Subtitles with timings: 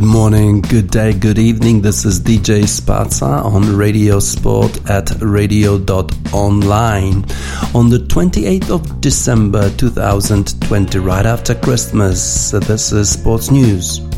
[0.00, 1.82] Good morning, good day, good evening.
[1.82, 7.26] This is DJ Spaza on Radio Sport at radio.online
[7.74, 12.52] on the 28th of December 2020, right after Christmas.
[12.52, 14.09] This is Sports News.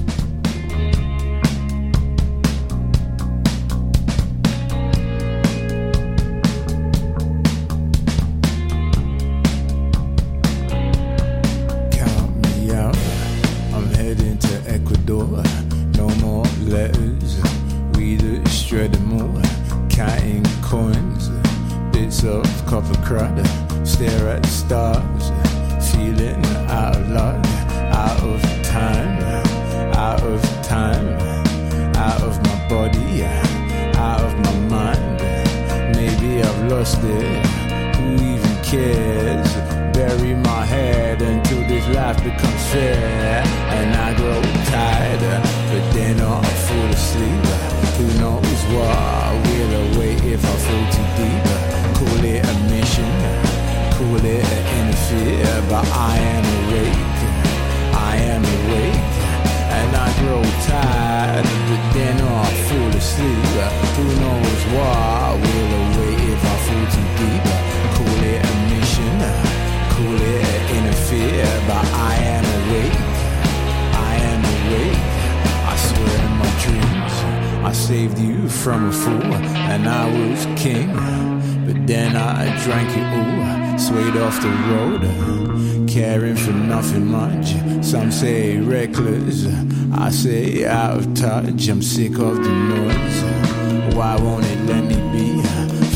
[91.72, 93.94] I'm sick of the noise.
[93.94, 95.42] Why won't it let me be?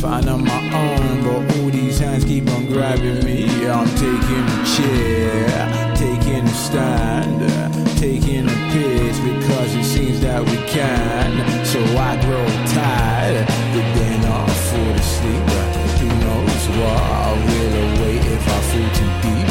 [0.01, 3.45] Find on my own, but all these hands keep on grabbing me.
[3.67, 10.57] I'm taking a chair, taking a stand, taking a piss because it seems that we
[10.67, 11.65] can.
[11.67, 13.47] So I grow tired,
[16.79, 19.49] what will await if I fall too deep?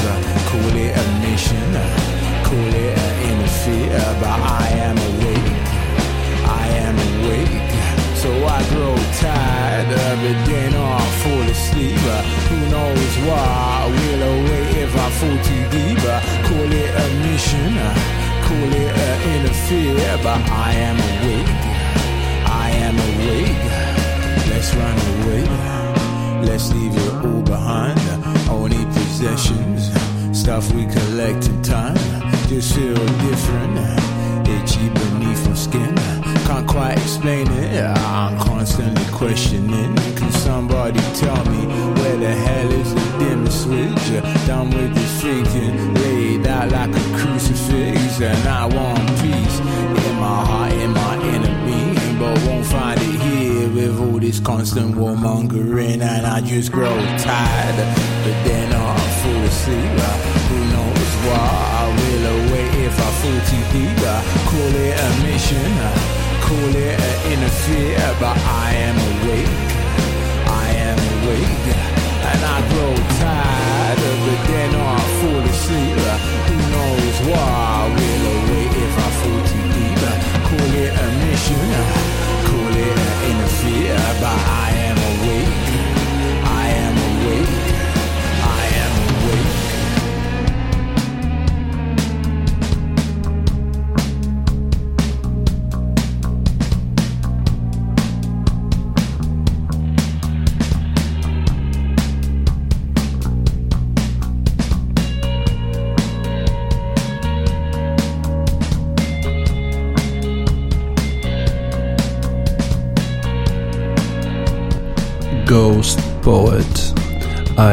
[0.49, 1.71] Call it a mission,
[2.47, 5.57] call it an interfere, but I am awake.
[6.61, 7.69] I am awake.
[8.21, 12.05] So I grow tired of it, then I fall asleep.
[12.49, 13.89] Who knows why?
[13.97, 16.03] Will await if I fall too deep.
[16.47, 17.73] Call it a mission,
[18.45, 21.61] call it an interfere, but I am awake.
[22.65, 23.65] I am awake.
[24.49, 25.74] Let's run away.
[26.45, 27.99] Let's leave it all behind.
[28.49, 29.91] Only possessions,
[30.31, 31.97] stuff we collect in time.
[32.47, 32.95] Just feel
[33.27, 33.77] different,
[34.47, 35.95] itchy beneath my skin.
[36.47, 37.83] Can't quite explain it.
[37.83, 39.95] I'm constantly questioning.
[40.15, 41.61] Can somebody tell me
[41.97, 44.05] where the hell is the dimmer switch?
[44.47, 49.59] Done with this thinking, laid out like a crucifix, and I want peace
[50.07, 51.04] in my heart, in my
[53.95, 57.77] with all this constant warmongering, and I just grow tired.
[58.23, 59.99] But then I fall asleep.
[60.49, 61.47] Who knows why
[61.81, 63.97] I will await if I fall too deep?
[64.49, 69.57] Call it a mission call it an interfere, but I am awake.
[70.45, 71.67] I am awake,
[72.29, 74.41] and I grow tired of it.
[74.49, 75.97] Then I fall asleep.
[76.47, 77.65] Who knows why?
[77.75, 80.01] I will await if I fall too deep.
[80.47, 81.64] Call it a mission,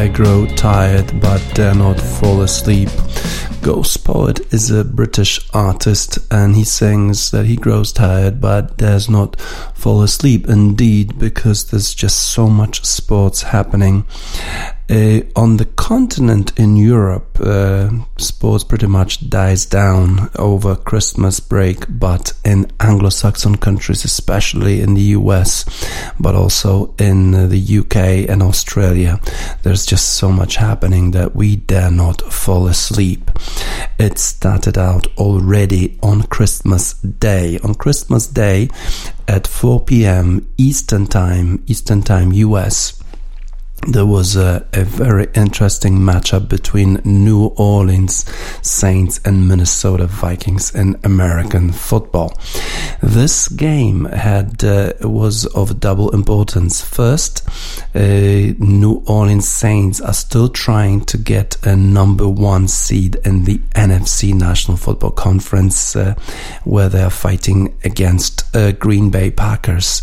[0.02, 2.88] I grow tired but dare not fall asleep.
[3.62, 9.40] Ghostpoet is a British artist and he sings that he grows tired but dares not
[9.82, 10.48] fall asleep.
[10.48, 14.06] Indeed, because there's just so much sports happening.
[14.88, 17.88] Uh, on the continent in Europe, uh,
[18.18, 25.16] sports pretty much dies down over Christmas break, but in Anglo-Saxon countries, especially in the
[25.18, 25.64] US,
[26.20, 29.18] but also in the UK and Australia,
[29.62, 33.30] there's just so much happening that we dare not fall asleep.
[33.98, 37.58] It started out already on Christmas Day.
[37.64, 38.68] On Christmas Day
[39.32, 40.46] at 4 p.m.
[40.58, 43.01] Eastern Time, Eastern Time US,
[43.88, 48.24] there was a, a, very interesting matchup between New Orleans
[48.62, 52.38] Saints and Minnesota Vikings in American football.
[53.02, 56.80] This game had uh, was of double importance.
[56.80, 57.48] First,
[57.94, 63.58] uh, New Orleans Saints are still trying to get a number one seed in the
[63.74, 66.14] NFC National Football Conference, uh,
[66.62, 70.02] where they are fighting against uh, Green Bay Packers.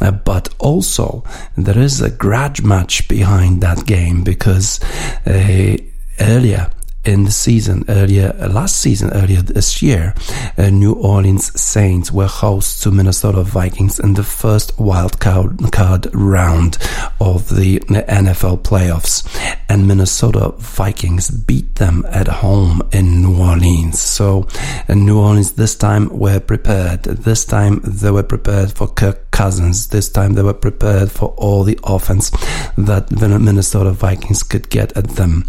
[0.00, 1.24] Uh, but also,
[1.56, 4.78] there is a grudge match behind that game because
[5.26, 5.76] uh,
[6.20, 6.70] earlier
[7.04, 10.14] in the season earlier last season earlier this year
[10.58, 16.08] uh, New Orleans Saints were hosts to Minnesota Vikings in the first wild card, card
[16.14, 16.78] round
[17.20, 19.24] of the NFL playoffs.
[19.68, 24.00] And Minnesota Vikings beat them at home in New Orleans.
[24.00, 24.48] So
[24.88, 27.04] uh, New Orleans this time were prepared.
[27.04, 31.62] This time they were prepared for Kirk Cousins this time they were prepared for all
[31.62, 32.30] the offense
[32.76, 35.44] that the Minnesota Vikings could get at them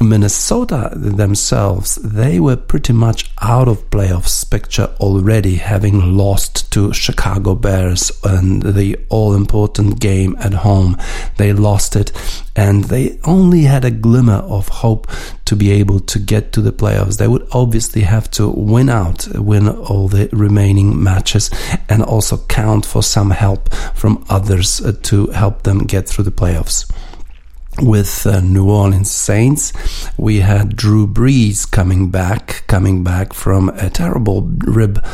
[0.00, 7.54] Minnesota themselves, they were pretty much out of playoffs picture already, having lost to Chicago
[7.54, 10.96] Bears and the all important game at home.
[11.36, 12.12] They lost it
[12.56, 15.08] and they only had a glimmer of hope
[15.44, 17.18] to be able to get to the playoffs.
[17.18, 21.50] They would obviously have to win out, win all the remaining matches,
[21.88, 26.30] and also count for some help from others uh, to help them get through the
[26.30, 26.90] playoffs
[27.80, 29.72] with uh, New Orleans Saints.
[30.16, 35.04] We had Drew Brees coming back, coming back from a terrible rib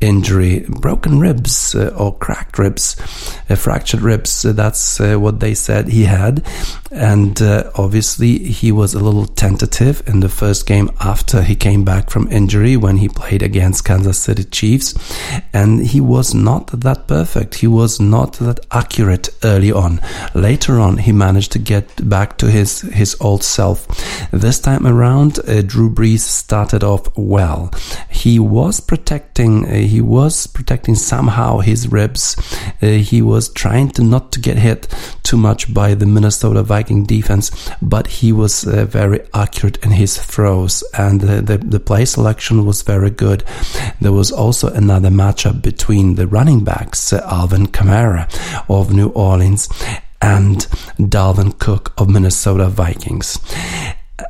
[0.00, 2.96] injury, broken ribs uh, or cracked ribs,
[3.48, 4.42] uh, fractured ribs.
[4.42, 6.44] that's uh, what they said he had.
[6.90, 11.84] And uh, obviously, he was a little tentative in the first game after he came
[11.84, 14.94] back from injury when he played against Kansas City Chiefs.
[15.52, 17.56] And he was not that perfect.
[17.56, 20.00] He was not that accurate early on.
[20.34, 23.86] Later on, he managed to get back to his, his old self.
[24.30, 27.70] This time around, uh, Drew Brees started off well.
[28.10, 32.36] He was protecting, uh, he was protecting somehow his ribs.
[32.82, 34.88] Uh, he was trying to not to get hit
[35.22, 40.18] too much by the Minnesota Viking defense, but he was uh, very accurate in his
[40.18, 43.44] throws and the, the, play selection was very good.
[44.00, 48.28] There was also another matchup between the running backs, uh, Alvin Kamara
[48.68, 49.68] of New Orleans
[50.20, 50.58] and
[50.98, 53.38] Dalvin Cook of Minnesota Vikings.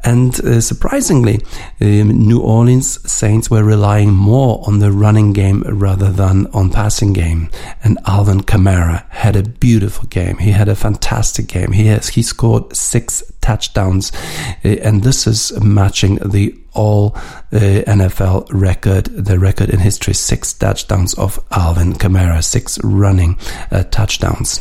[0.04, 1.40] And uh, surprisingly,
[1.80, 7.14] um, New Orleans Saints were relying more on the running game rather than on passing
[7.14, 7.50] game.
[7.82, 10.38] And Alvin Kamara had a beautiful game.
[10.38, 11.72] He had a fantastic game.
[11.72, 14.12] He has he scored six touchdowns,
[14.64, 20.52] uh, and this is matching the all uh, NFL record, the record in history, six
[20.52, 23.38] touchdowns of Alvin Kamara, six running
[23.70, 24.60] uh, touchdowns.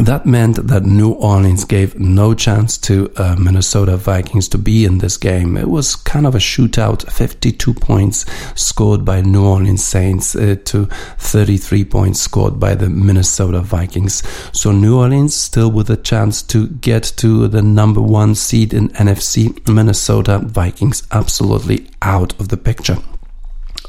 [0.00, 4.96] That meant that New Orleans gave no chance to uh, Minnesota Vikings to be in
[4.96, 5.58] this game.
[5.58, 8.24] It was kind of a shootout, 52 points
[8.54, 10.86] scored by New Orleans Saints uh, to
[11.18, 14.22] 33 points scored by the Minnesota Vikings.
[14.58, 18.88] So New Orleans still with a chance to get to the number one seed in
[18.90, 19.68] NFC.
[19.68, 22.96] Minnesota Vikings absolutely out of the picture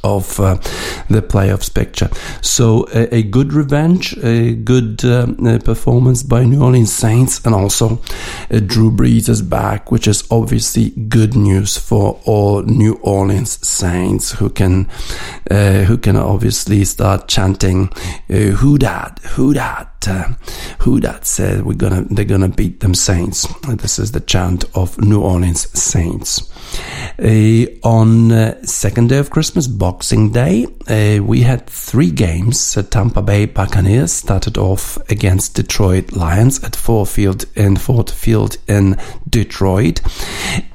[0.03, 0.55] of uh,
[1.09, 2.09] the playoffs picture.
[2.41, 5.27] So a, a, good revenge, a good uh,
[5.59, 8.01] performance by New Orleans Saints, and also
[8.49, 14.31] uh, Drew Brees is back, which is obviously good news for all New Orleans Saints
[14.31, 14.89] who can
[15.49, 17.89] uh, who can obviously start chanting
[18.29, 19.19] uh, "Who dat?
[19.35, 20.33] Who dat?" Uh,
[20.79, 23.47] who dat said we're gonna they're gonna beat them Saints.
[23.77, 26.50] This is the chant of New Orleans Saints.
[27.19, 32.77] Uh, on uh, second day of Christmas, Boxing Day, uh, we had three games.
[32.89, 38.97] Tampa Bay Buccaneers started off against Detroit Lions at Ford Field in Ford Field in
[39.29, 40.01] Detroit,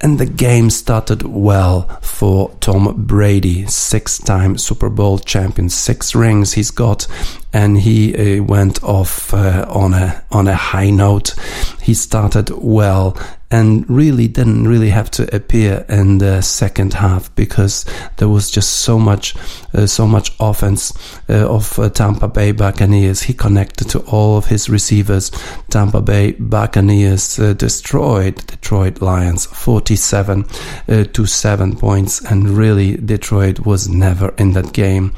[0.01, 6.71] and the game started well for Tom Brady, six-time Super Bowl champion, six rings he's
[6.71, 7.07] got,
[7.57, 11.35] and he uh, went off uh, on a on a high note.
[11.81, 13.17] He started well
[13.51, 17.85] and really didn't really have to appear in the second half because
[18.17, 19.37] there was just so much
[19.73, 20.93] uh, so much offense
[21.29, 23.23] uh, of uh, Tampa Bay Buccaneers.
[23.23, 25.31] He connected to all of his receivers.
[25.71, 30.45] Tampa Bay Buccaneers uh, destroyed Detroit Lions 47
[30.89, 32.25] uh, to 7 points.
[32.25, 35.15] And really Detroit was never in that game.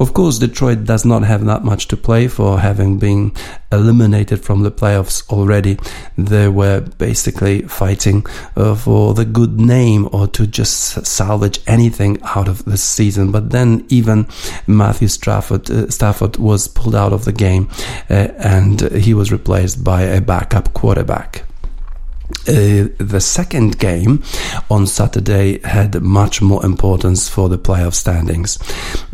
[0.00, 3.32] Of course Detroit does not have that much to play for having been
[3.70, 5.76] eliminated from the playoffs already
[6.16, 8.24] they were basically fighting
[8.56, 13.32] uh, for the good name or to just salvage anything out of this season.
[13.32, 14.26] But then even
[14.66, 17.68] Matthew Stafford, uh, Stafford was pulled out of the game
[18.10, 21.45] uh, and he was replaced by a backup quarterback.
[22.48, 24.22] Uh, the second game
[24.70, 28.58] on Saturday had much more importance for the playoff standings.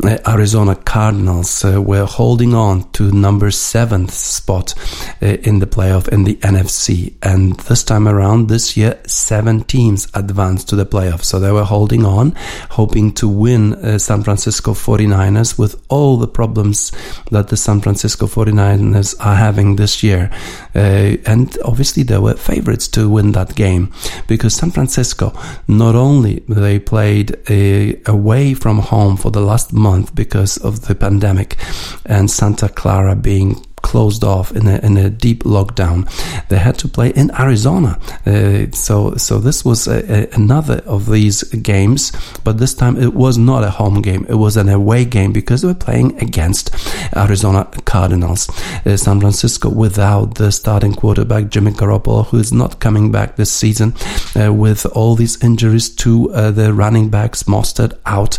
[0.03, 4.73] Uh, Arizona Cardinals uh, were holding on to number seventh spot
[5.21, 10.07] uh, in the playoff in the NFC, and this time around, this year, seven teams
[10.13, 11.23] advanced to the playoff.
[11.23, 12.33] So they were holding on,
[12.71, 16.91] hoping to win uh, San Francisco 49ers with all the problems
[17.31, 20.31] that the San Francisco 49ers are having this year.
[20.73, 23.91] and obviously, they were favorites to win that game.
[24.27, 25.33] Because San Francisco
[25.67, 30.95] not only they played uh, away from home for the last month because of the
[30.95, 31.57] pandemic
[32.05, 36.09] and Santa Clara being closed off in a, in a deep lockdown.
[36.47, 37.99] They had to play in Arizona.
[38.25, 42.11] Uh, so, so this was a, a, another of these games,
[42.43, 44.25] but this time it was not a home game.
[44.27, 46.71] It was an away game because they were playing against
[47.15, 48.49] Arizona Cardinals.
[48.85, 53.51] Uh, San Francisco without the starting quarterback, Jimmy Garoppolo, who is not coming back this
[53.51, 53.93] season
[54.35, 58.37] uh, with all these injuries to uh, the running backs, Mostert out,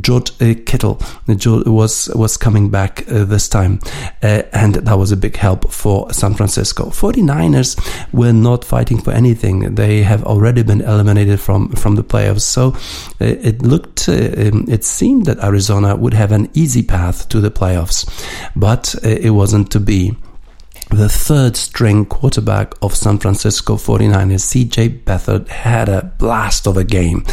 [0.00, 3.80] George uh, Kittle was, was coming back uh, this time.
[4.22, 6.86] and that was a big help for San Francisco.
[6.86, 7.78] 49ers
[8.12, 9.74] were not fighting for anything.
[9.74, 12.42] They have already been eliminated from, from the playoffs.
[12.42, 12.74] So
[13.20, 17.40] uh, it looked, uh, um, it seemed that Arizona would have an easy path to
[17.40, 18.08] the playoffs,
[18.56, 20.16] but uh, it wasn't to be
[20.90, 26.84] the third string quarterback of San Francisco 49ers, CJ Beathard, had a blast of a
[26.84, 27.24] game.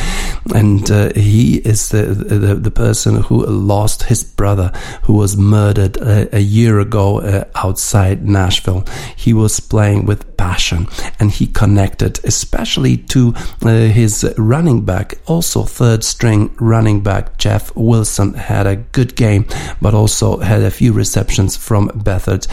[0.53, 4.71] And uh, he is the, the, the, person who lost his brother,
[5.03, 8.85] who was murdered a, a year ago uh, outside Nashville.
[9.15, 10.87] He was playing with passion
[11.19, 17.75] and he connected, especially to uh, his running back, also third string running back, Jeff
[17.75, 19.45] Wilson, had a good game,
[19.81, 22.47] but also had a few receptions from Beathard.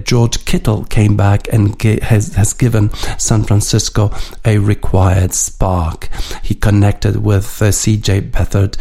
[0.00, 4.10] Uh, George Kittle came back and has, has given San Francisco
[4.44, 6.08] a required spark.
[6.42, 8.76] He connected with uh, CJ Beathard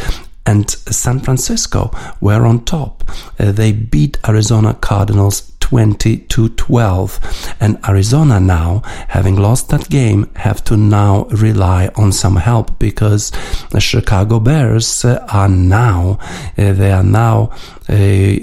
[0.46, 3.04] and San Francisco were on top.
[3.40, 7.56] Uh, they beat Arizona Cardinals 20 to 12.
[7.60, 13.32] And Arizona now, having lost that game, have to now rely on some help because
[13.70, 16.18] the Chicago Bears are now,
[16.58, 17.52] uh, they are now
[17.90, 18.36] uh,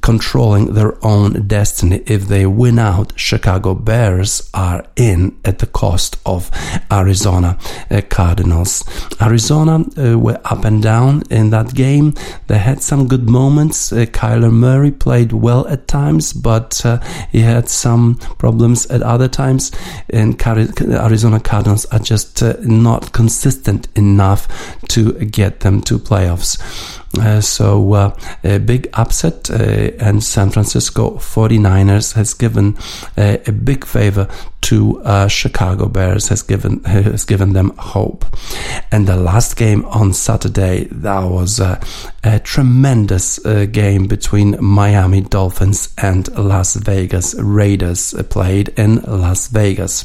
[0.00, 2.02] controlling their own destiny.
[2.06, 6.50] If they win out, Chicago Bears are in at the cost of
[6.90, 7.58] Arizona
[7.90, 8.82] uh, Cardinals.
[9.20, 12.14] Arizona uh, were up and down in that game.
[12.46, 13.92] They had some good moments.
[13.92, 19.28] Uh, Kyler Murray played well at times, but uh, he had some problems at other
[19.28, 19.72] times.
[20.08, 24.48] And Arizona Cardinals are just not consistent enough
[24.88, 26.99] to get them to playoffs.
[27.18, 29.54] Uh, so uh, a big upset uh,
[29.98, 32.76] and San Francisco 49ers has given
[33.16, 34.28] a big favor
[34.60, 38.24] to Chicago Bears has given has given them hope.
[38.92, 41.80] And the last game on Saturday that was a
[42.44, 50.04] tremendous game between Miami Dolphins and Las Vegas Raiders played in Las Vegas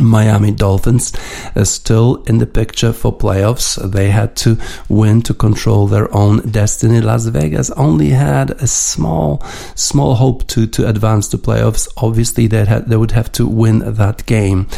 [0.00, 1.12] Miami Dolphins
[1.56, 3.76] are still in the picture for playoffs.
[3.90, 7.00] They had to win to control their own destiny.
[7.00, 9.42] Las Vegas only had a small,
[9.74, 11.88] small hope to, to advance to playoffs.
[11.96, 14.68] Obviously, they had, they would have to win that game.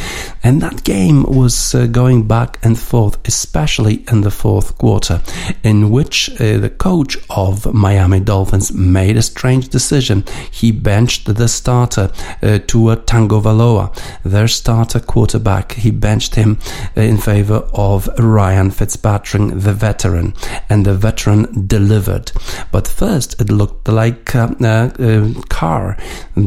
[0.42, 5.20] And that game was uh, going back and forth, especially in the fourth quarter,
[5.62, 10.24] in which uh, the coach of Miami Dolphins made a strange decision.
[10.50, 12.10] He benched the starter,
[12.42, 16.56] uh, Tua Tagovailoa, their starter quarterback, he benched him
[16.96, 20.34] uh, in favor of Ryan Fitzpatrick, the veteran,
[20.68, 22.30] and the veteran delivered.
[22.70, 25.96] But first, it looked like uh, uh, Carr,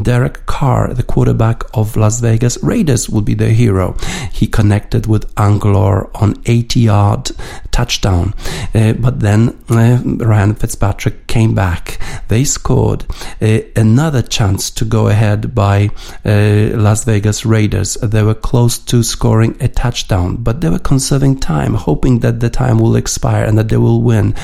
[0.02, 3.96] Derek Carr, the quarterback of Las Vegas Raiders, would be the hero.
[4.32, 7.30] He connected with Agholor on 80 yard
[7.70, 8.32] touchdown.
[8.74, 11.98] Uh, but then uh, Ryan Fitzpatrick came back.
[12.28, 13.04] They scored
[13.42, 15.90] uh, another chance to go ahead by
[16.24, 17.94] uh, Las Vegas Raiders.
[17.94, 22.50] They were close to scoring a touchdown, but they were conserving time, hoping that the
[22.50, 24.34] time will expire and that they will win.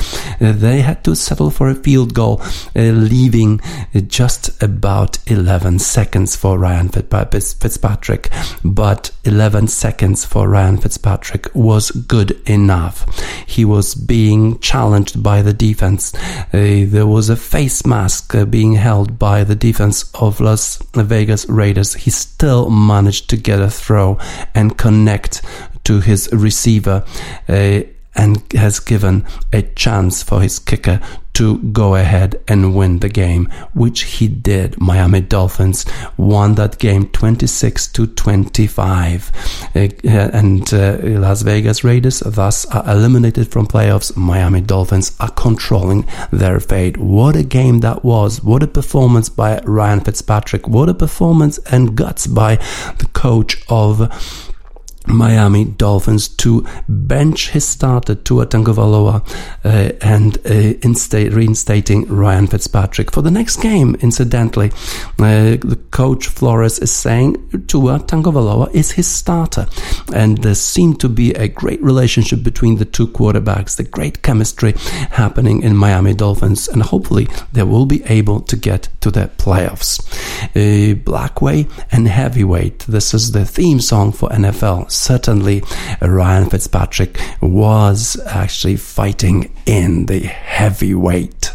[0.41, 2.41] They had to settle for a field goal,
[2.75, 2.81] uh,
[3.13, 3.61] leaving
[4.07, 8.31] just about 11 seconds for Ryan Fitzpatrick,
[8.65, 13.05] but 11 seconds for Ryan Fitzpatrick was good enough.
[13.47, 16.15] he was being challenged by the defense.
[16.55, 21.49] Uh, there was a face mask uh, being held by the defense of Las Vegas
[21.49, 21.95] Raiders.
[21.95, 24.17] He still managed to get a throw
[24.55, 25.43] and connect
[25.83, 27.05] to his receiver.
[27.49, 27.81] Uh,
[28.15, 31.01] and has given a chance for his kicker
[31.33, 34.79] to go ahead and win the game, which he did.
[34.81, 35.87] Miami Dolphins
[36.17, 39.71] won that game 26 to 25.
[39.75, 44.15] Uh, and uh, Las Vegas Raiders thus are eliminated from playoffs.
[44.17, 46.97] Miami Dolphins are controlling their fate.
[46.97, 48.43] What a game that was.
[48.43, 50.69] What a performance by Ryan Fitzpatrick.
[50.69, 52.57] What a performance and guts by
[52.99, 54.50] the coach of
[55.15, 59.23] Miami Dolphins to bench his starter Tua Tagovailoa
[59.65, 63.97] uh, and uh, reinstating Ryan Fitzpatrick for the next game.
[64.01, 64.71] Incidentally,
[65.19, 67.35] uh, the coach Flores is saying
[67.67, 69.67] Tua Tagovailoa is his starter,
[70.15, 74.73] and there seemed to be a great relationship between the two quarterbacks, the great chemistry
[75.11, 80.01] happening in Miami Dolphins, and hopefully they will be able to get to the playoffs.
[80.57, 82.81] Uh, Blackway and Heavyweight.
[82.81, 85.63] This is the theme song for NFL certainly
[86.01, 91.53] Ryan Fitzpatrick was actually fighting in the heavyweight.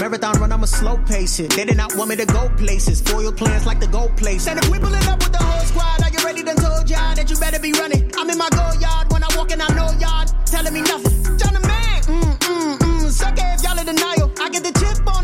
[0.00, 1.50] Marathon run, I'm a slow pace it.
[1.50, 3.00] They did not want me to go places.
[3.00, 4.46] Foil plans like the gold place.
[4.46, 6.42] And if we pulling up with the whole squad, are you ready?
[6.42, 8.10] Done told y'all that you better be running.
[8.16, 11.38] I'm in my go yard when I walk in, I know y'all telling me nothing.
[11.38, 13.10] John the man, mm, mm, mm.
[13.10, 14.32] Suck if y'all in denial.
[14.40, 15.19] I get the chip on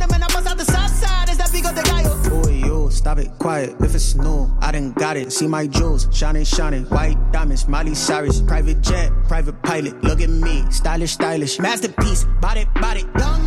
[2.97, 3.77] stop it, quiet.
[3.81, 5.33] If it's new, I done got it.
[5.33, 6.85] See my jewels, shining, shining.
[6.87, 8.41] White diamonds, Miley Cyrus.
[8.41, 10.03] Private jet, private pilot.
[10.03, 11.59] Look at me, stylish, stylish.
[11.59, 13.43] Masterpiece, body, body, young.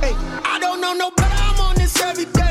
[0.00, 0.14] Hey,
[0.44, 1.10] I don't know no.
[1.18, 2.43] I'm on this every day.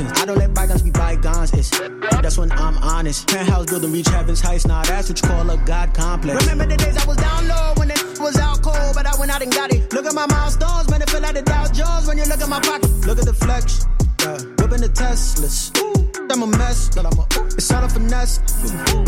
[0.00, 1.52] I don't let bygones be bygones.
[1.52, 3.28] It's that's when I'm honest.
[3.28, 4.66] Penthouse building, reach heaven's heights.
[4.66, 6.42] Now that's what you call a God complex.
[6.42, 9.30] Remember the days I was down low when it was out cold, but I went
[9.30, 9.92] out and got it.
[9.92, 12.48] Look at my milestones, man, it feel like the Dow Jones when you look at
[12.48, 12.90] my pocket.
[13.06, 13.86] Look at the flex,
[14.20, 14.38] yeah.
[14.58, 15.70] whipping the Teslas.
[15.78, 15.94] Ooh.
[16.30, 18.40] I'm a mess, but I'm a, it's all a finesse.
[18.64, 19.03] You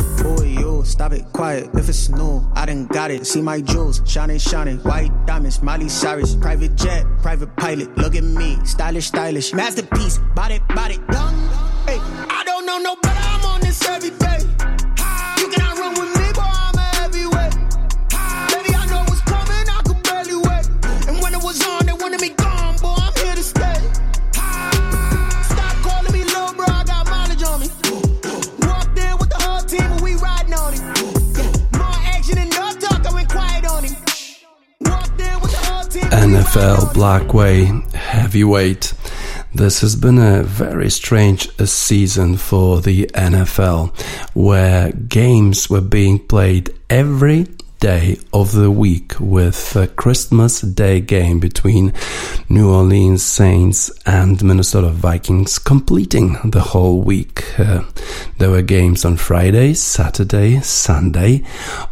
[1.06, 1.70] stop it, quiet.
[1.74, 3.26] If it's new, I done got it.
[3.26, 4.78] See my jewels, shining, shining.
[4.78, 6.34] White diamonds, Miley Cyrus.
[6.34, 7.96] Private jet, private pilot.
[7.96, 9.52] Look at me, stylish, stylish.
[9.52, 11.34] Masterpiece, body, body, young.
[11.86, 12.96] Hey, I don't know no
[36.46, 38.94] NFL Blackway Heavyweight.
[39.52, 43.92] This has been a very strange season for the NFL
[44.32, 47.48] where games were being played every
[47.78, 51.92] day of the week with a Christmas Day game between
[52.48, 57.58] New Orleans Saints and Minnesota Vikings completing the whole week.
[57.58, 57.82] Uh,
[58.38, 61.42] there were games on Friday, Saturday, Sunday,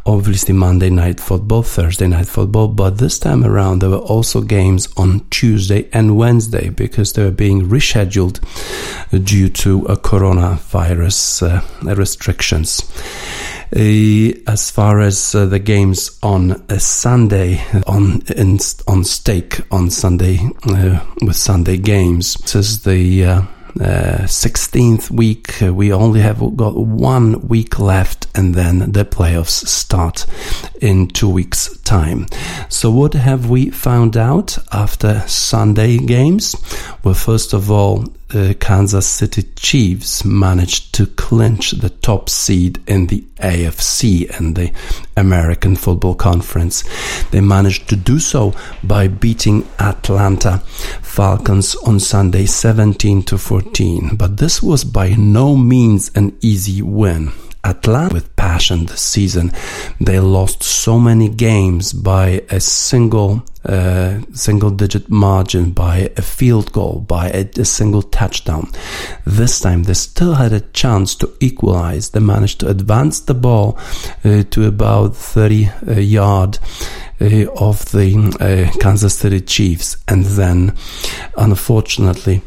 [0.07, 4.89] obviously Monday night football, Thursday night football, but this time around there were also games
[4.97, 8.41] on Tuesday and Wednesday because they were being rescheduled
[9.25, 12.83] due to a coronavirus uh, restrictions.
[13.75, 18.57] Uh, as far as uh, the games on a Sunday on in,
[18.87, 23.43] on stake on Sunday uh, with Sunday games, this is the uh,
[23.81, 25.61] uh, 16th week.
[25.61, 30.25] Uh, we only have got one week left, and then the playoffs start
[30.81, 32.27] in two weeks' time.
[32.69, 36.55] So, what have we found out after Sunday games?
[37.03, 38.05] Well, first of all,
[38.35, 44.73] the Kansas City Chiefs managed to clinch the top seed in the AFC and the
[45.17, 46.83] American Football Conference.
[47.31, 50.59] They managed to do so by beating Atlanta
[51.01, 54.17] Falcons on Sunday 17 to 14.
[54.17, 57.31] But this was by no means an easy win.
[57.63, 59.53] Atlanta with passion this season.
[60.01, 66.73] They lost so many games by a single uh, single digit margin by a field
[66.73, 68.71] goal, by a, a, single touchdown.
[69.25, 72.11] This time they still had a chance to equalize.
[72.11, 73.79] They managed to advance the ball
[74.25, 76.59] uh, to about 30 uh, yard
[77.21, 80.77] uh, of the uh, Kansas City Chiefs, and then,
[81.37, 82.43] unfortunately,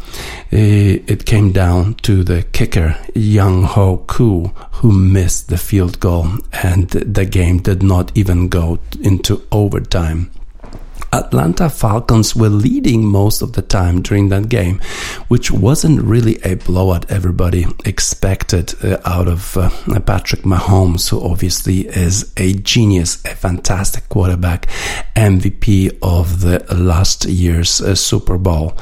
[0.54, 6.28] uh, it came down to the kicker Younghoe Koo, who missed the field goal,
[6.64, 10.30] and the game did not even go into overtime.
[11.14, 14.80] Atlanta Falcons were leading most of the time during that game,
[15.28, 19.70] which wasn't really a blowout everybody expected uh, out of uh,
[20.02, 24.68] Patrick Mahomes, who obviously is a genius, a fantastic quarterback,
[25.16, 28.78] MVP of the last year's uh, Super Bowl.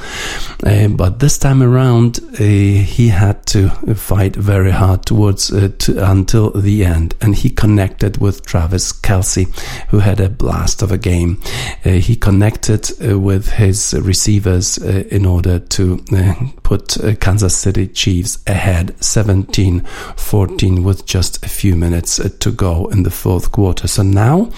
[0.65, 6.09] Uh, but this time around, uh, he had to fight very hard towards uh, to,
[6.09, 9.47] until the end, and he connected with Travis Kelce,
[9.89, 11.39] who had a blast of a game.
[11.83, 18.39] he connected uh, with his receivers uh, in order to uh, put Kansas City Chiefs
[18.47, 23.87] ahead 17-14 with just a few minutes to go in the fourth quarter.
[23.87, 24.49] So now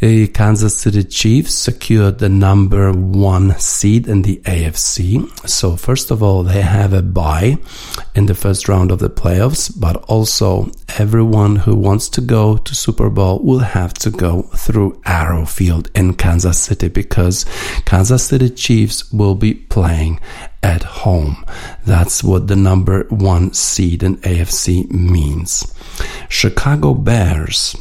[0.00, 5.28] Kansas City Chiefs secured the number one seed in the AFC.
[5.48, 7.58] So first of all, they have a bye
[8.14, 12.74] in the first round of the playoffs, but also everyone who wants to go to
[12.74, 17.44] Super Bowl will have to go through Arrow Field in Kansas City City because
[17.84, 20.20] Kansas City Chiefs will be playing
[20.62, 21.44] at home.
[21.84, 25.74] That's what the number one seed in AFC means.
[26.28, 27.76] Chicago Bears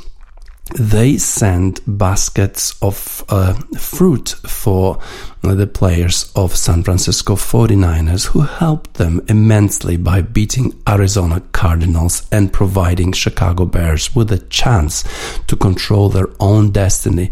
[0.78, 5.00] they send baskets of uh, fruit for
[5.42, 12.52] the players of San Francisco 49ers who helped them immensely by beating Arizona Cardinals and
[12.52, 15.04] providing Chicago Bears with a chance
[15.48, 17.32] to control their own destiny.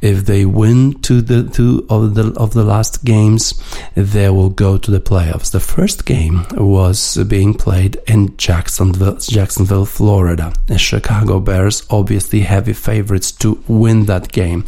[0.00, 3.54] If they win to the two of the of the last games,
[3.94, 5.50] they will go to the playoffs.
[5.50, 10.52] The first game was being played in Jacksonville, Jacksonville, Florida.
[10.66, 14.64] The Chicago Bears obviously heavy favorites to win that game.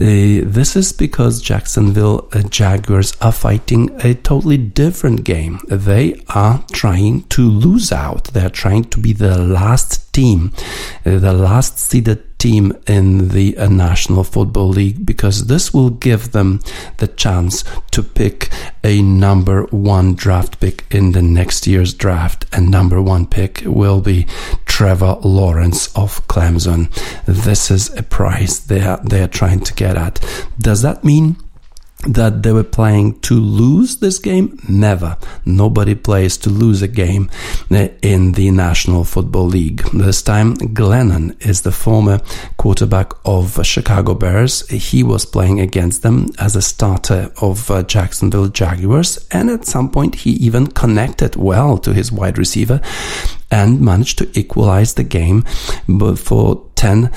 [0.00, 5.60] Uh, this is because Jacksonville uh, Jaguars are fighting a totally different game.
[5.68, 8.24] They are trying to lose out.
[8.32, 10.52] They are trying to be the last team,
[11.04, 16.60] uh, the last seeded team in the National Football League because this will give them
[16.96, 18.48] the chance to pick
[18.82, 22.46] a number one draft pick in the next year's draft.
[22.52, 24.26] And number one pick will be
[24.80, 26.88] Trevor Lawrence of Clemson.
[27.26, 30.24] This is a price they are, they are trying to get at.
[30.58, 31.36] Does that mean
[32.08, 34.58] that they were playing to lose this game?
[34.70, 35.18] Never.
[35.44, 37.28] Nobody plays to lose a game
[37.70, 39.82] uh, in the National Football League.
[39.92, 42.18] This time, Glennon is the former
[42.56, 44.66] quarterback of Chicago Bears.
[44.70, 49.90] He was playing against them as a starter of uh, Jacksonville Jaguars, and at some
[49.90, 52.80] point, he even connected well to his wide receiver
[53.50, 55.42] and managed to equalize the game
[56.16, 57.10] for 10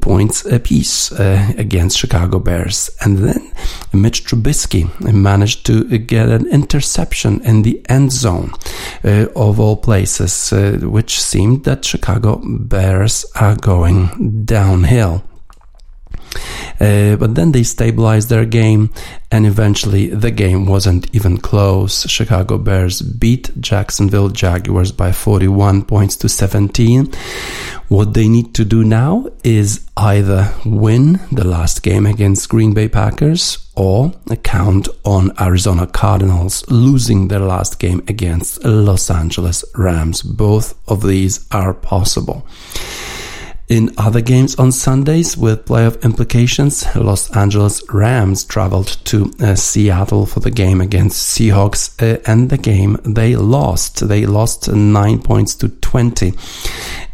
[0.00, 2.90] points apiece uh, against Chicago Bears.
[3.00, 3.52] And then
[3.92, 8.52] Mitch Trubisky managed to get an interception in the end zone
[9.04, 15.22] uh, of all places, uh, which seemed that Chicago Bears are going downhill.
[16.80, 18.90] Uh, but then they stabilized their game,
[19.30, 22.08] and eventually the game wasn't even close.
[22.08, 27.12] Chicago Bears beat Jacksonville Jaguars by 41 points to 17.
[27.88, 32.88] What they need to do now is either win the last game against Green Bay
[32.88, 40.22] Packers or count on Arizona Cardinals losing their last game against Los Angeles Rams.
[40.22, 42.46] Both of these are possible.
[43.68, 50.24] In other games on Sundays with playoff implications, Los Angeles Rams traveled to uh, Seattle
[50.24, 54.06] for the game against Seahawks, uh, and the game they lost.
[54.06, 56.28] They lost nine points to 20.
[56.28, 56.34] Uh,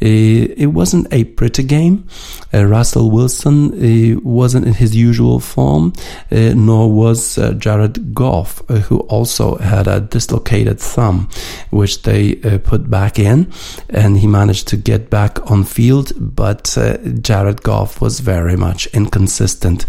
[0.02, 2.06] it wasn't a pretty game.
[2.52, 5.94] Uh, Russell Wilson uh, wasn't in his usual form,
[6.30, 11.30] nor was Jared Goff, who also had a dislocated thumb,
[11.70, 13.50] which they put back in,
[13.88, 16.12] and he managed to get back on field
[16.42, 19.86] but uh, Jared Goff was very much inconsistent,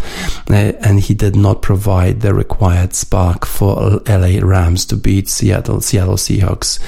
[0.48, 0.54] uh,
[0.86, 6.14] and he did not provide the required spark for LA Rams to beat Seattle Seattle
[6.14, 6.78] Seahawks.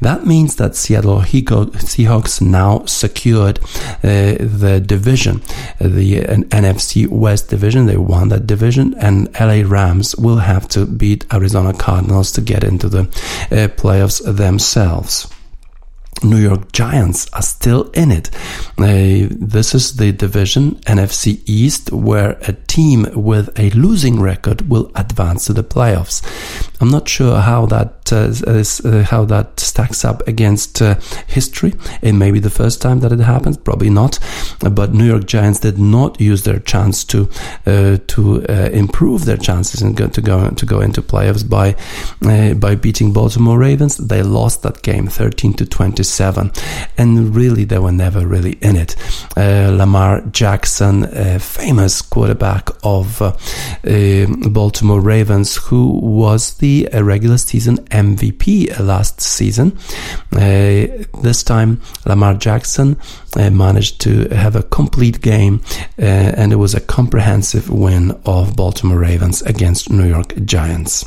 [0.00, 3.60] That means that Seattle Seahawks now secured
[4.02, 5.40] uh, the division,
[5.80, 7.86] the NFC West division.
[7.86, 12.64] They won that division, and LA Rams will have to beat Arizona Cardinals to get
[12.64, 15.32] into the uh, playoffs themselves.
[16.24, 18.30] New York Giants are still in it.
[18.78, 24.90] Uh, this is the division NFC East where a team with a losing record will
[24.94, 26.22] advance to the playoffs.
[26.80, 31.74] I'm not sure how that uh, is, uh, how that stacks up against uh, history.
[32.02, 34.18] It may be the first time that it happens, probably not.
[34.60, 37.28] But New York Giants did not use their chance to
[37.66, 41.76] uh, to improve their chances and go, to go to go into playoffs by
[42.54, 43.96] by beating Baltimore Ravens.
[43.96, 46.50] They lost that game 13 to 27 seven,
[46.98, 48.96] and really they were never really in it.
[49.36, 53.36] Uh, Lamar Jackson, a famous quarterback of uh,
[53.86, 59.78] uh, Baltimore Ravens, who was the regular season MVP last season.
[60.32, 62.96] Uh, this time, Lamar Jackson
[63.36, 65.60] uh, managed to have a complete game,
[65.98, 71.04] uh, and it was a comprehensive win of Baltimore Ravens against New York Giants.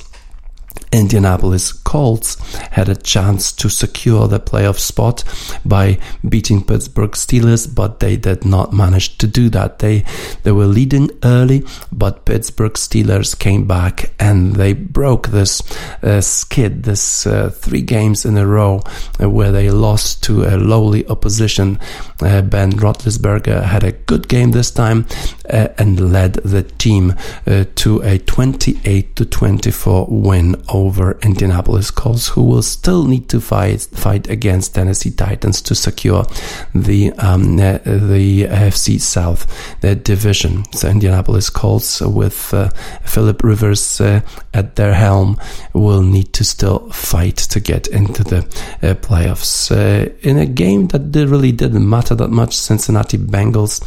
[0.96, 2.36] Indianapolis Colts
[2.72, 5.24] had a chance to secure the playoff spot
[5.66, 9.80] by beating Pittsburgh Steelers, but they did not manage to do that.
[9.80, 10.06] They
[10.44, 15.62] they were leading early, but Pittsburgh Steelers came back and they broke this
[16.02, 18.82] uh, skid, this uh, three games in a row
[19.22, 21.80] uh, where they lost to a lowly opposition.
[22.22, 25.06] Uh, ben Roethlisberger had a good game this time
[25.50, 27.14] uh, and led the team
[27.48, 33.40] uh, to a 28 to 24 win over Indianapolis Colts, who will still need to
[33.40, 36.26] fight fight against Tennessee Titans to secure
[36.74, 39.46] the um, uh, the AFC South
[39.82, 40.64] the division.
[40.74, 42.70] So Indianapolis Colts with uh,
[43.04, 44.22] Philip Rivers uh,
[44.54, 45.40] at their helm
[45.74, 49.72] will need to still fight to get into the uh, playoffs.
[49.72, 53.82] Uh, in a game that really didn't matter that much, Cincinnati Bengals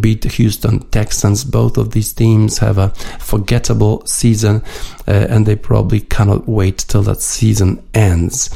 [0.00, 1.44] beat Houston Texans.
[1.44, 4.62] Both of these teams have a forgettable season,
[5.10, 8.48] uh, and they probably cannot wait till that season ends.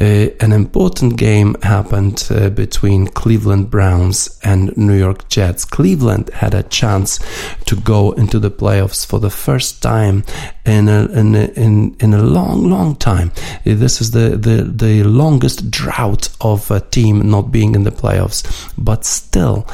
[0.00, 5.64] Uh, an important game happened uh, between Cleveland Browns and New York Jets.
[5.64, 7.18] Cleveland had a chance
[7.64, 10.22] to go into the playoffs for the first time
[10.64, 13.32] in a, in a, in, in a long, long time.
[13.64, 18.72] This is the, the, the longest drought of a team not being in the playoffs,
[18.78, 19.66] but still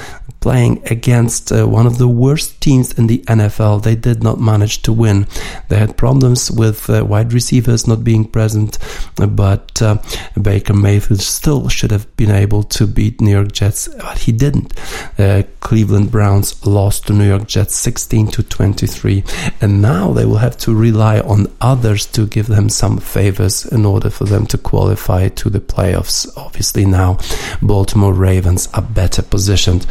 [0.42, 3.82] playing against uh, one of the worst teams in the NFL.
[3.82, 5.26] They did not manage to win.
[5.68, 8.78] They had problems with uh, wide receivers not being present,
[9.16, 9.98] but uh,
[10.40, 14.72] Baker Mayfield still should have been able to beat New York Jets, but he didn't.
[15.18, 19.24] Uh, Cleveland Browns lost to New York Jets 16 to 23,
[19.60, 23.84] and now they will have to rely on others to give them some favors in
[23.84, 26.28] order for them to qualify to the playoffs.
[26.36, 27.18] Obviously, now
[27.60, 29.86] Baltimore Ravens are better positioned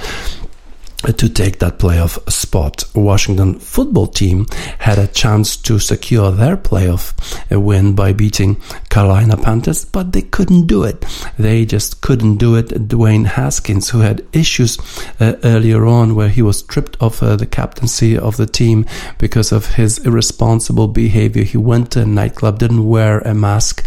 [1.02, 2.84] to take that playoff spot.
[2.94, 4.46] Washington football team
[4.80, 7.14] had a chance to secure their playoff
[7.50, 11.06] win by beating Carolina Panthers, but they couldn't do it.
[11.38, 12.68] They just couldn't do it.
[12.88, 14.78] Dwayne Haskins, who had issues
[15.20, 18.86] uh, earlier on where he was stripped of uh, the captaincy of the team
[19.18, 21.44] because of his irresponsible behavior.
[21.44, 23.86] He went to a nightclub, didn't wear a mask.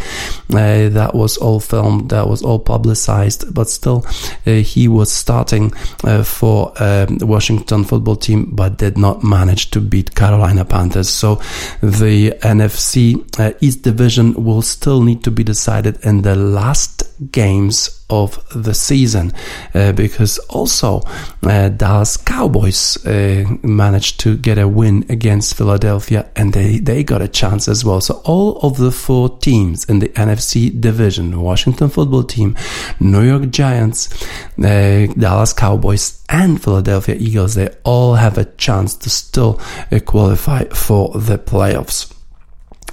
[0.50, 4.04] Uh, that was all filmed, that was all publicized, but still,
[4.46, 5.72] uh, he was starting
[6.02, 11.08] uh, for uh, Washington football team, but did not manage to beat Carolina Panthers.
[11.08, 11.36] So
[11.82, 18.04] the NFC uh, East Division will still need to be decided in the last games
[18.10, 19.32] of the season
[19.74, 21.00] uh, because also
[21.42, 27.22] uh, Dallas Cowboys uh, managed to get a win against Philadelphia and they, they got
[27.22, 28.00] a chance as well.
[28.00, 32.56] So all of the four teams in the NFC division, Washington football team,
[33.00, 34.12] New York Giants,
[34.58, 40.64] uh, Dallas Cowboys and Philadelphia Eagles, they all have a chance to still uh, qualify
[40.64, 42.13] for the playoffs.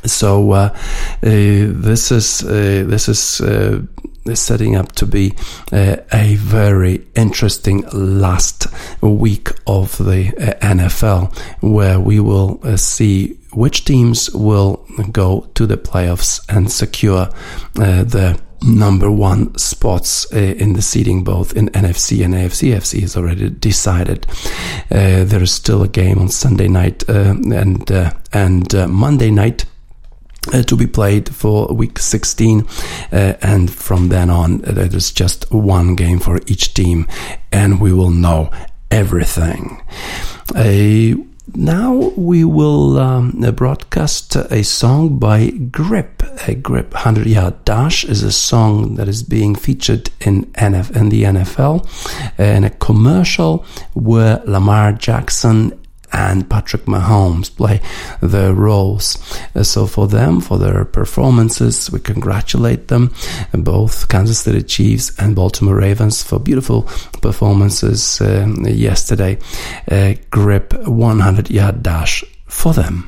[0.05, 0.77] So uh,
[1.21, 3.41] this is this is
[4.25, 5.33] is setting up to be
[5.71, 8.67] uh, a very interesting last
[9.01, 15.65] week of the uh, NFL, where we will uh, see which teams will go to
[15.65, 17.29] the playoffs and secure
[17.79, 22.73] uh, the number one spots uh, in the seeding both in NFC and AFC.
[22.73, 24.27] AFC is already decided.
[24.91, 27.91] Uh, there is still a game on Sunday night and
[28.31, 29.65] and Monday night
[30.53, 32.67] uh, to be played for week 16
[33.11, 37.07] uh, and from then on uh, there is just one game for each team
[37.51, 38.49] and we will know
[38.89, 39.81] everything
[40.55, 41.15] uh,
[41.53, 46.23] now we will um, broadcast a song by Grip.
[46.47, 51.09] A Grip 100 Yard Dash is a song that is being featured in, NF, in
[51.09, 51.85] the NFL
[52.39, 55.77] uh, in a commercial where Lamar Jackson
[56.13, 57.81] and Patrick Mahomes play
[58.21, 59.17] the roles.
[59.55, 63.13] Uh, so for them, for their performances, we congratulate them,
[63.53, 66.83] both Kansas City Chiefs and Baltimore Ravens, for beautiful
[67.21, 69.37] performances uh, yesterday.
[69.89, 73.07] Uh, grip 100 yard dash for them.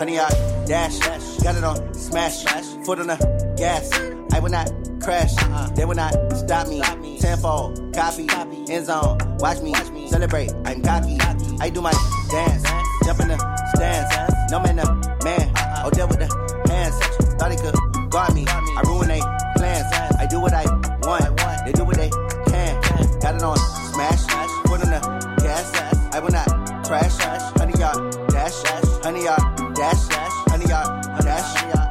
[0.00, 1.00] Honey, I dash,
[1.42, 2.44] got it on smash,
[2.86, 3.90] foot on the gas.
[4.32, 4.70] I will not
[5.02, 5.34] crash,
[5.74, 6.80] they will not stop me.
[7.18, 8.28] Tenfold, copy,
[8.68, 9.74] end zone, watch me
[10.06, 10.52] celebrate.
[10.64, 11.18] I'm cocky,
[11.60, 11.90] I do my
[12.30, 12.62] dance,
[13.04, 13.38] jump in the
[13.74, 14.52] stands.
[14.52, 14.84] No man, no
[15.24, 15.52] man,
[15.84, 16.30] oh, deal with the
[16.70, 16.94] hands.
[17.34, 19.20] Thought he could guard me, I ruin they
[19.56, 19.92] plans.
[20.20, 20.64] I do what I
[21.02, 22.10] want, they do what they
[22.46, 22.80] can.
[23.18, 23.58] Got it on
[23.90, 24.22] smash,
[24.68, 25.00] foot on the
[25.42, 26.14] gas.
[26.14, 26.46] I will not
[26.86, 27.18] crash,
[27.58, 28.54] honey, y'all dash,
[29.02, 30.09] honey, y'all dash,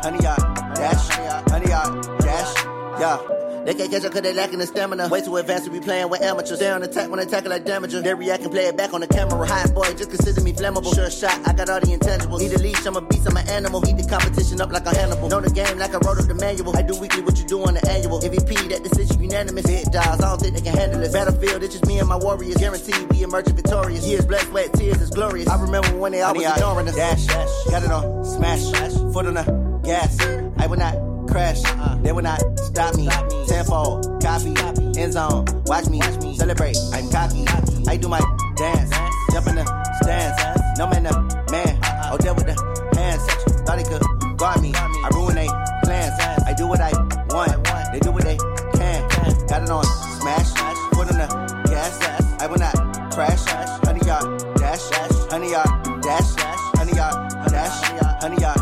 [0.10, 1.10] honey yard, dash,
[1.50, 2.66] honey yard, dash,
[3.00, 3.40] yeah.
[3.66, 5.10] They can't catch up cause they lacking the stamina.
[5.10, 6.58] Way too advanced to be playing with amateurs.
[6.58, 8.02] Stay on attack when attack like damager.
[8.02, 9.46] They react and play it back on the camera.
[9.46, 10.96] Hot boy, just consider me flammable.
[10.96, 12.40] Sure shot, I got all the intangibles.
[12.40, 13.88] Need a leash, I'm a beast, I'm an animal.
[13.88, 15.30] Eat the competition up like a Hannibal.
[15.30, 16.76] Know the game like I wrote up the manual.
[16.76, 18.20] I do weekly what you do on the annual.
[18.20, 19.68] MVP, that decision unanimous.
[19.68, 21.14] Hit dials, I don't think they can handle it.
[21.14, 22.56] Battlefield, it's just me and my warriors.
[22.56, 24.08] Guaranteed we emerge victorious.
[24.08, 25.48] Years, blood, sweat, tears, it's glorious.
[25.48, 26.96] I remember when they always ignoring us.
[26.96, 29.59] Dash, dash, got it on, smash, smash, foot on the
[29.90, 30.22] gas.
[30.58, 30.96] I will not
[31.28, 31.62] crash.
[31.66, 31.96] Uh.
[32.04, 33.10] They will not stop me.
[33.48, 34.54] Tenfold, copy,
[35.02, 35.46] end zone.
[35.66, 36.00] Watch me
[36.36, 36.78] celebrate.
[36.94, 37.44] I'm cocky.
[37.88, 38.22] I do my
[38.56, 38.92] dance.
[39.32, 39.66] Jump in the
[40.02, 40.38] stands.
[40.78, 41.14] No man, no
[41.52, 41.74] man.
[41.84, 42.12] Uh-uh.
[42.12, 42.58] Oh, deal with the
[42.98, 43.24] hands.
[43.66, 44.72] Thought he could guard me.
[44.76, 45.50] I ruin they
[45.84, 46.14] plans.
[46.46, 46.92] I do what I
[47.34, 47.52] want.
[47.92, 48.38] They do what they
[48.78, 49.02] can.
[49.50, 49.84] Got it on
[50.22, 50.50] smash.
[50.94, 51.28] Foot on the
[51.66, 51.98] gas.
[52.42, 52.76] I will not
[53.12, 53.44] crash.
[53.86, 54.26] Honey yard
[54.56, 54.86] dash.
[55.32, 55.70] Honey yard
[56.04, 56.30] dash.
[56.78, 57.16] Honey yard
[57.52, 57.80] dash.
[57.82, 58.22] Honey yard dash.
[58.22, 58.59] Honey yard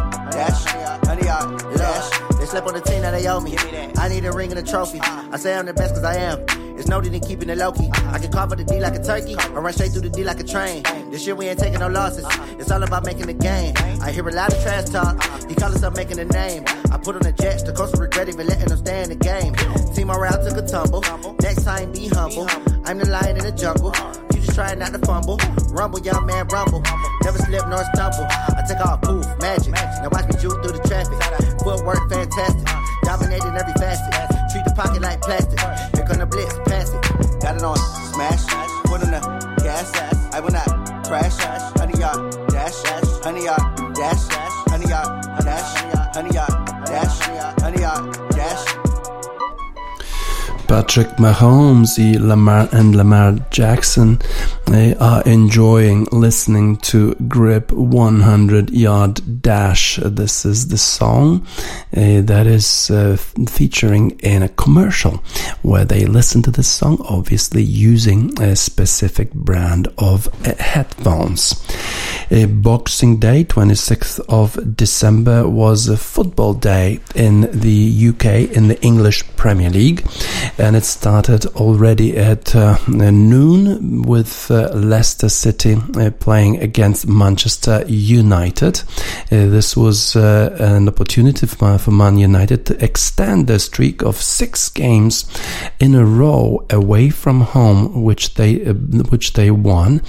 [2.57, 3.55] Slept on the team that they owe me.
[3.97, 4.99] I need a ring and a trophy.
[4.99, 6.66] I say I'm the best cause I am.
[6.77, 7.89] It's noted in keeping it low key.
[8.13, 10.39] I can cover the D like a turkey, or run straight through the D like
[10.39, 10.83] a train.
[11.09, 12.25] This year we ain't taking no losses.
[12.59, 13.73] It's all about making the game.
[14.01, 15.17] I hear a lot of trash talk.
[15.49, 16.63] He call us up making a name.
[16.91, 19.55] I put on the jets, the coast regret even letting them stay in the game.
[19.95, 21.01] Team morale took a tumble.
[21.41, 22.47] Next time be humble.
[22.85, 23.91] I'm the lion in the jungle.
[24.33, 25.37] You just trying not to fumble.
[25.73, 26.83] Rumble, young man, rumble.
[27.23, 28.27] Never slip nor stumble.
[28.29, 29.73] I take off poof, magic.
[29.73, 31.17] Now watch me juke through the traffic.
[31.63, 32.67] Footwork fantastic.
[33.03, 34.13] Dominating every facet.
[34.51, 35.59] Treat the pocket like plastic.
[36.07, 37.41] Here come the blitz, pass it.
[37.41, 38.39] Got it on smash.
[38.87, 39.19] Foot on the
[39.61, 39.91] gas.
[40.33, 41.35] I will not crash.
[41.75, 42.75] Honey yard dash.
[43.23, 44.23] Honey yard dash.
[44.71, 45.67] Honey yard dash.
[46.15, 47.19] Honey yard dash.
[47.59, 48.65] Honey yard dash.
[50.67, 54.19] Patrick Mahomes Lamar and Lamar Jackson
[54.67, 59.97] they are enjoying listening to Grip 100 Yard Dash.
[60.03, 61.45] This is the song
[61.95, 65.23] uh, that is uh, featuring in a commercial
[65.61, 71.55] where they listen to the song, obviously using a specific brand of uh, headphones.
[72.29, 79.23] Boxing Day, 26th of December, was a football day in the UK in the English
[79.37, 80.05] Premier League
[80.57, 87.83] and it started already at uh, noon with uh, Leicester City uh, playing against Manchester
[87.87, 88.81] United.
[89.31, 94.69] Uh, this was uh, an opportunity for, Man United to extend their streak of six
[94.69, 95.25] games
[95.79, 98.57] in a row away from home, which they
[99.11, 100.01] which they won,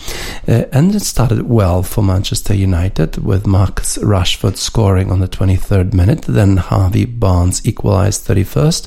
[0.46, 6.22] and it started well for Manchester United with Marcus Rashford scoring on the 23rd minute,
[6.22, 8.86] then Harvey Barnes equalized 31st.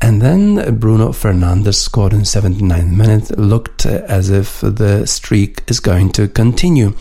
[0.00, 3.30] And then Bruno Fernandes scored in 79 minutes.
[3.32, 6.94] Looked as if the streak is going to continue,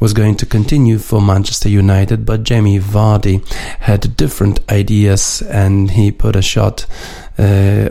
[0.00, 3.46] was going to continue for Manchester United, but Jamie Vardy
[3.80, 6.86] had different ideas and he put a shot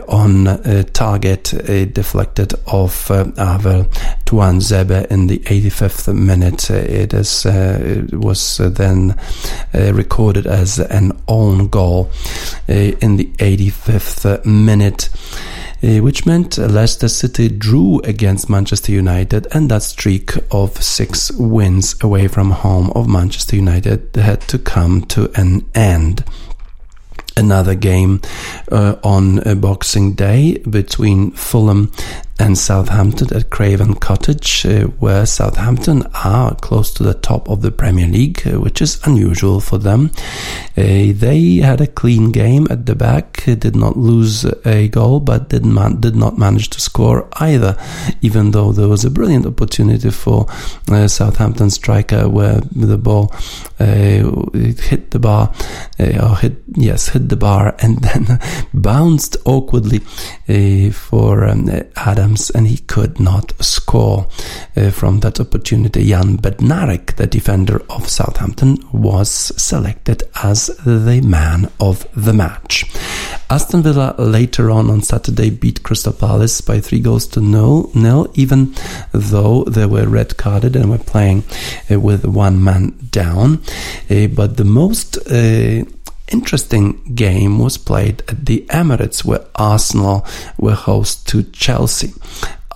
[0.08, 3.84] on a target uh, deflected off uh, Axel
[4.24, 6.70] Tuanzebe in the 85th minute.
[6.70, 9.16] It is it was then
[9.74, 12.10] recorded as an own goal
[12.68, 15.08] in the 85th minute.
[15.82, 21.96] Uh, which meant Leicester City drew against Manchester United, and that streak of six wins
[22.02, 26.22] away from home of Manchester United had to come to an end.
[27.36, 28.20] Another game
[28.70, 31.92] uh, on Boxing Day between Fulham
[32.40, 37.70] and Southampton at Craven Cottage, uh, where Southampton are close to the top of the
[37.70, 40.10] Premier League, uh, which is unusual for them.
[40.76, 45.20] Uh, they had a clean game at the back, uh, did not lose a goal,
[45.20, 47.76] but did, man- did not manage to score either,
[48.22, 50.46] even though there was a brilliant opportunity for
[50.90, 53.34] uh, Southampton striker where the ball
[53.78, 55.52] hit the bar,
[55.98, 58.40] or hit, yes, hit the bar and then
[58.72, 59.98] bounced awkwardly
[60.90, 64.28] for um, Adam attempts and he could not score.
[64.76, 71.70] Uh, from that opportunity, Jan Bednarek, the defender of Southampton, was selected as the man
[71.80, 72.84] of the match.
[73.50, 78.28] Aston Villa later on on Saturday beat Crystal Palace by three goals to nil, nil
[78.34, 78.74] even
[79.12, 81.42] though they were red carded and were playing
[81.90, 83.60] uh, with one man down.
[84.08, 85.84] Uh, but the most uh,
[86.30, 90.26] interesting game was played at the Emirates where Arsenal
[90.58, 92.12] were host to Chelsea.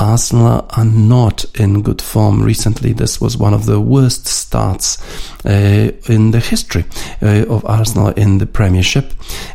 [0.00, 2.92] Arsenal are not in good form recently.
[2.92, 4.98] This was one of the worst starts
[5.44, 6.84] uh, in the history
[7.22, 9.12] uh, of Arsenal in the Premiership.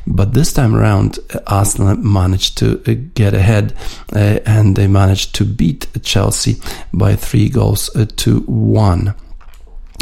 [0.07, 3.73] But this time around, Arsenal managed to uh, get ahead
[4.13, 6.55] uh, and they managed to beat Chelsea
[6.93, 9.15] by three goals uh, to one.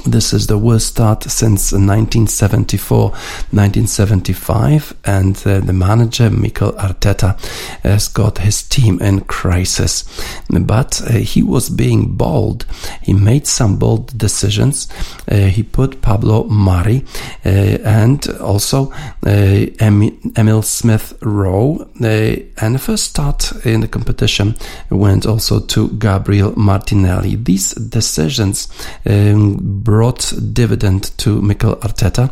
[0.08, 3.10] This is the worst start since 1974
[3.51, 7.38] 1975, and uh, the manager, Mikel Arteta,
[7.84, 10.05] has got his team in crisis.
[10.49, 12.66] But uh, he was being bold.
[13.01, 14.88] He made some bold decisions.
[15.30, 17.03] Uh, he put Pablo Mari
[17.45, 18.91] uh, and also
[19.26, 21.86] uh, Emile Smith Rowe.
[22.01, 24.55] Uh, and the first start in the competition
[24.89, 27.36] went also to Gabriel Martinelli.
[27.36, 28.70] These decisions
[29.05, 29.58] um,
[29.98, 32.30] brought dividend to Mikel Arteta,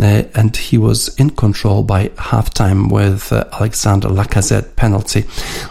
[0.00, 5.24] uh, and he was in control by halftime with uh, Alexander Lacazette penalty,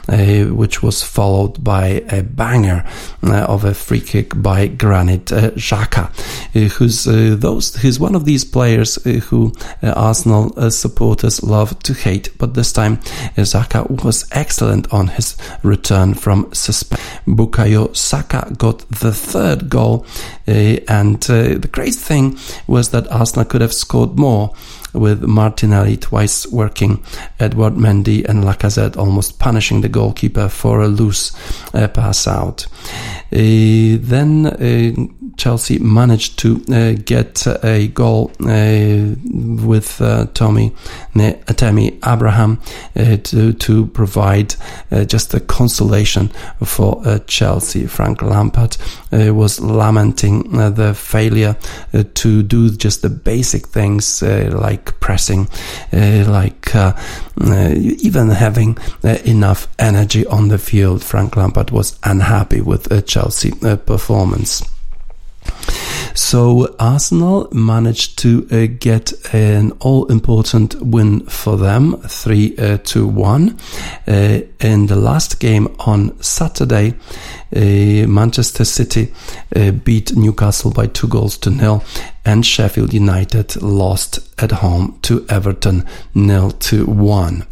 [0.10, 2.84] uh, which was followed by a banger
[3.24, 6.10] uh, of a free kick by Granit uh, Xhaka,
[6.54, 7.06] uh, who's
[7.40, 12.98] those who's one of these players who Arsenal supporters love to hate, but this time
[13.38, 17.08] Xhaka was excellent on his return from suspension.
[17.26, 20.06] Bukayo Saka got the third goal,
[20.46, 24.54] and the crazy thing was that Arsenal could have scored more
[24.94, 27.04] with Martinelli twice working,
[27.40, 31.32] Edouard Mendy and Lacazette almost punishing the goalkeeper for a loose
[31.74, 32.68] uh, pass out.
[33.30, 39.16] Uh, then uh, Chelsea managed to uh, get a goal uh,
[39.66, 40.74] with uh, Tommy
[41.16, 42.62] uh, Tammy Abraham
[42.96, 44.56] to to provide
[45.08, 46.30] just a consolation
[46.64, 47.86] for Chelsea.
[47.86, 48.78] Frank Lampard
[49.12, 51.56] was lamenting the failure
[52.14, 55.48] to do just the basic things like pressing,
[55.92, 56.74] like
[57.42, 58.78] even having
[59.26, 61.04] enough energy on the field.
[61.04, 64.64] Frank Lampard was unhappy with Chelsea uh, performance.
[66.14, 73.58] So Arsenal managed to uh, get an all-important win for them, three uh, to one.
[74.08, 76.96] Uh, in the last game on Saturday,
[77.56, 79.14] uh, Manchester City
[79.56, 81.84] uh, beat Newcastle by two goals to nil,
[82.26, 87.46] and Sheffield United lost at home to Everton nil to one.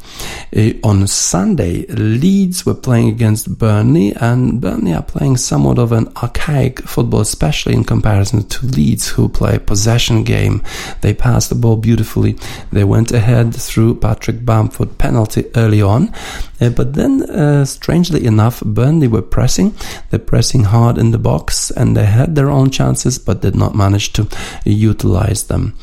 [0.55, 6.11] Uh, on Sunday, Leeds were playing against Burnley, and Burnley are playing somewhat of an
[6.21, 10.61] archaic football, especially in comparison to Leeds, who play possession game.
[11.01, 12.37] They passed the ball beautifully.
[12.71, 16.13] They went ahead through Patrick Bamford penalty early on,
[16.61, 19.73] uh, but then, uh, strangely enough, Burnley were pressing.
[20.09, 23.75] They're pressing hard in the box, and they had their own chances, but did not
[23.75, 24.27] manage to
[24.65, 25.75] utilize them.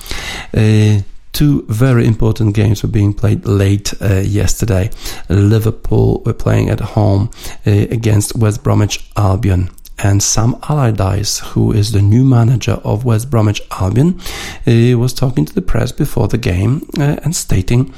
[0.57, 1.01] Uh,
[1.33, 4.91] two very important games were being played late uh, yesterday.
[5.29, 7.31] Liverpool were playing at home
[7.67, 9.71] uh, against West Bromwich Albion.
[10.03, 14.21] And Sam Allardyce, who is the new manager of West Bromwich Albion,
[14.67, 17.95] was talking to the press before the game uh, and stating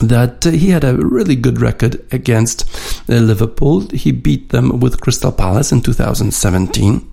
[0.00, 2.68] that he had a really good record against
[3.08, 3.88] uh, Liverpool.
[3.90, 7.10] He beat them with Crystal Palace in 2017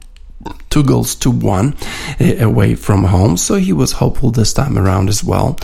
[0.72, 1.76] two goals to one
[2.20, 3.38] uh, away from home.
[3.38, 5.60] So he was hopeful this time around as well.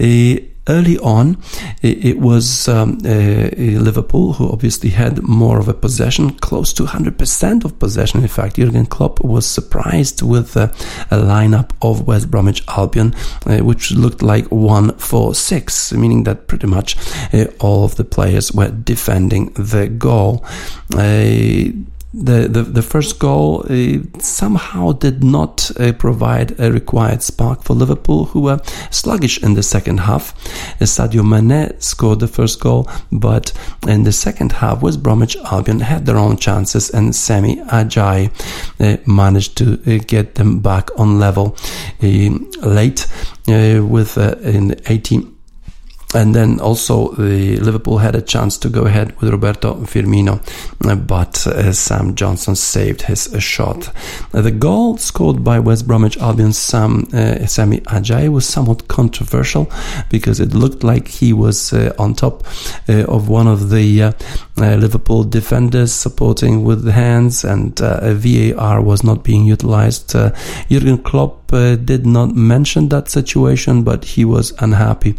[0.00, 0.36] Uh,
[0.68, 1.42] early on,
[1.82, 6.84] it, it was um, uh, Liverpool who obviously had more of a possession, close to
[6.84, 8.22] 100% of possession.
[8.22, 10.68] In fact, Jurgen Klopp was surprised with uh,
[11.10, 13.14] a lineup of West Bromwich Albion,
[13.46, 16.96] uh, which looked like 1 4 6, meaning that pretty much
[17.32, 20.44] uh, all of the players were defending the goal
[22.14, 27.74] the, the, the first goal uh, somehow did not uh, provide a required spark for
[27.74, 30.34] Liverpool, who were sluggish in the second half.
[30.80, 33.52] Uh, Sadio Mane scored the first goal, but
[33.86, 38.30] in the second half, West Bromwich Albion had their own chances, and Semi Ajayi
[38.80, 41.56] uh, managed to get them back on level
[42.00, 43.06] late
[43.46, 45.35] with in 18
[46.14, 50.40] and then also the Liverpool had a chance to go ahead with Roberto Firmino,
[51.06, 53.90] but uh, Sam Johnstone saved his uh, shot.
[54.32, 59.70] Uh, the goal scored by West Bromwich Albion's Sam uh, Semi Ajayi was somewhat controversial
[60.08, 62.44] because it looked like he was uh, on top
[62.88, 64.14] uh, of one of the
[64.56, 70.12] Liverpool defenders supporting with the hands, and VAR was not being utilized.
[70.70, 75.14] Jurgen Klopp did not mention that situation, but he was unhappy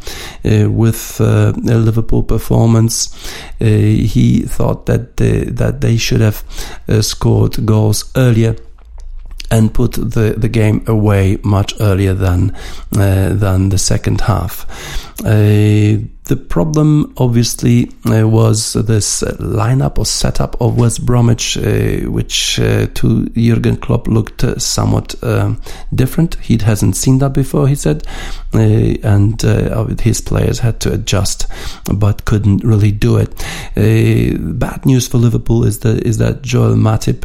[0.78, 3.14] with uh, Liverpool performance.
[3.60, 6.44] Uh, he thought that they, that they should have
[6.88, 8.56] uh, scored goals earlier
[9.50, 12.54] and put the, the game away much earlier than
[12.96, 14.66] uh, than the second half.
[15.22, 22.60] Uh, the problem, obviously, uh, was this lineup or setup of West Bromwich, uh, which
[22.60, 25.16] uh, to Jurgen Klopp looked somewhat
[25.96, 26.36] different.
[26.36, 28.06] He hasn't seen that before, he said,
[28.54, 29.42] and
[30.00, 31.46] his players had to adjust,
[31.94, 33.36] but couldn't really do it.
[33.76, 37.24] bad news for Liverpool is that is that Joel Matip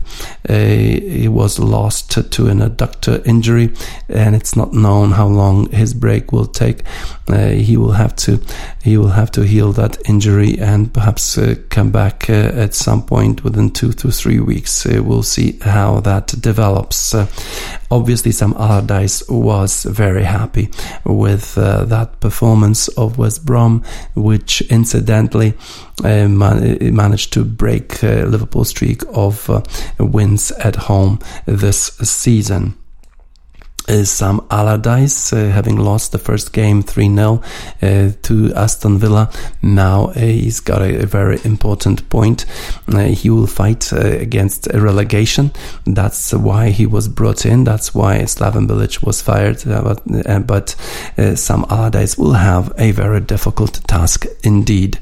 [0.49, 3.73] he was lost to an adductor injury,
[4.09, 6.83] and it's not known how long his break will take.
[7.29, 8.41] he will have to.
[8.83, 13.03] He will have to heal that injury and perhaps uh, come back uh, at some
[13.03, 14.87] point within two to three weeks.
[14.87, 17.15] Uh, we'll see how that develops.
[17.15, 17.27] Uh,
[17.91, 20.71] obviously, Sam Allardyce was very happy
[21.13, 23.83] with uh, that performance of West Brom,
[24.15, 25.55] which incidentally
[26.05, 29.49] uh, man- managed to break Liverpool's streak of
[29.99, 32.75] wins at home this season
[33.89, 37.43] is Sam Allardyce, uh, having lost the first game 3 0
[37.83, 39.31] uh, to Aston Villa.
[39.63, 42.47] Now uh, he's got a, a, very important point.
[42.89, 45.53] Uh, he will fight uh, against a relegation.
[45.85, 47.65] That's why he was brought in.
[47.65, 49.67] That's why Slaven Bilic was fired.
[49.67, 54.99] Uh, but, but Sam Allardyce will have a very difficult task indeed.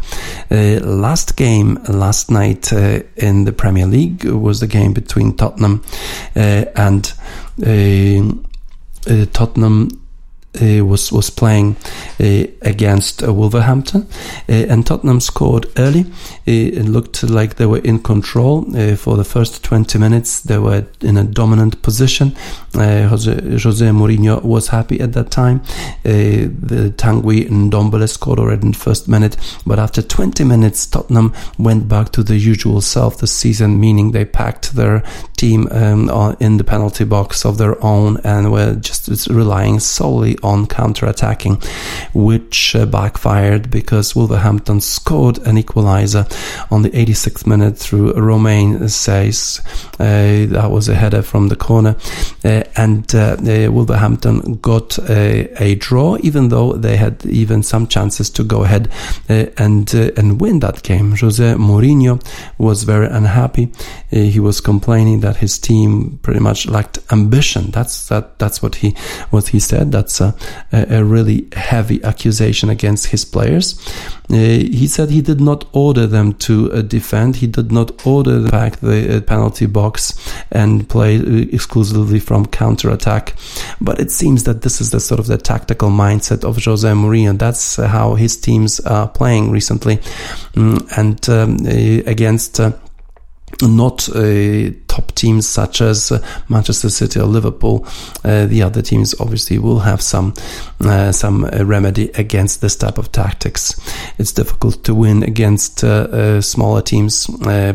[0.50, 5.82] last game last night in the Premier League was the game between Tottenham
[6.34, 7.12] and
[7.62, 8.49] uh,
[9.32, 9.88] Tottenham
[10.60, 11.76] uh, was was playing
[12.18, 14.08] uh, against uh, Wolverhampton,
[14.48, 16.00] uh, and Tottenham scored early.
[16.00, 18.64] Uh, it looked like they were in control
[18.96, 20.40] for the first 20 minutes.
[20.40, 22.34] They were in a dominant position.
[22.74, 25.62] Jose, Jose Mourinho was happy at that time.
[26.02, 31.88] the Tanguy Ndombele scored already in the first minute, but after 20 minutes, Tottenham went
[31.88, 35.04] back to the usual self this season, meaning they packed their
[35.36, 40.66] team um, in the penalty box of their own and were just relying solely on
[40.66, 41.56] counter-attacking,
[42.14, 46.26] which uh, backfired because Wolverhampton scored an equalizer
[46.70, 49.60] on the 86th minute through Romain Saïss.
[50.00, 51.96] Uh, that was a header from the corner.
[52.44, 57.86] Uh, and uh, uh, Wolverhampton got a, a, draw, even though they had even some
[57.86, 58.88] chances to go ahead
[59.28, 61.12] uh, and and win that game.
[61.16, 62.20] Jose Mourinho
[62.58, 63.70] was very unhappy.
[64.10, 67.70] he was complaining that his team pretty much lacked ambition.
[67.70, 68.38] That's that.
[68.38, 68.90] That's what he
[69.30, 69.92] what he said.
[69.92, 70.20] That's
[70.72, 73.78] a, a really heavy accusation against his players.
[74.30, 77.36] Uh, he said he did not order them to uh, defend.
[77.36, 80.14] He did not order back the uh, penalty box
[80.52, 81.16] and play
[81.52, 83.34] exclusively from counter attack.
[83.80, 87.36] But it seems that this is the sort of the tactical mindset of Jose Mourinho.
[87.38, 89.96] That's how his teams are playing recently,
[90.54, 91.66] mm, and um,
[92.06, 92.60] against
[93.62, 96.18] not uh, top teams such as uh,
[96.48, 97.86] Manchester City or Liverpool.
[98.24, 100.34] Uh, the other teams obviously will have some
[100.80, 103.78] uh, some uh, remedy against this type of tactics.
[104.18, 107.26] It's difficult to win against uh, smaller teams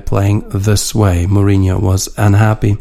[0.05, 1.26] playing this way.
[1.26, 2.78] Mourinho was unhappy.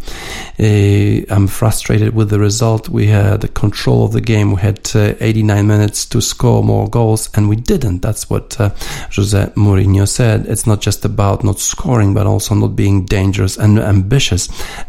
[1.31, 2.89] I'm frustrated with the result.
[2.89, 4.53] We had control of the game.
[4.53, 8.01] We had 89 minutes to score more goals, and we didn't.
[8.03, 10.47] That's what Jose Mourinho said.
[10.47, 14.24] It's not just about not scoring, but also not being dangerous and ambitious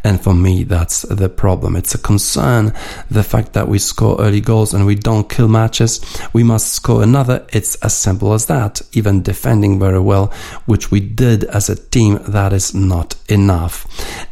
[0.04, 1.76] And for me, that's the problem.
[1.76, 2.74] It's a concern,
[3.10, 6.02] the fact that we score early goals and we don't kill matches.
[6.34, 7.46] We must score another.
[7.52, 8.82] It's as simple as that.
[8.94, 10.28] Even defending very well,
[10.66, 13.88] which we did as a team, that is not enough.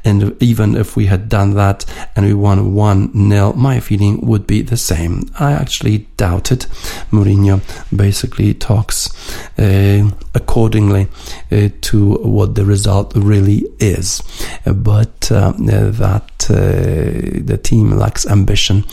[0.05, 1.85] And even if we had done that
[2.15, 5.29] and we won 1 0, my feeling would be the same.
[5.39, 6.67] I actually doubt it.
[7.11, 7.61] Mourinho
[7.95, 9.09] basically talks
[9.57, 11.07] uh, accordingly
[11.51, 14.21] uh, to what the result really is.
[14.65, 14.92] But
[15.31, 15.53] uh,
[15.91, 18.83] that uh, the team lacks ambition,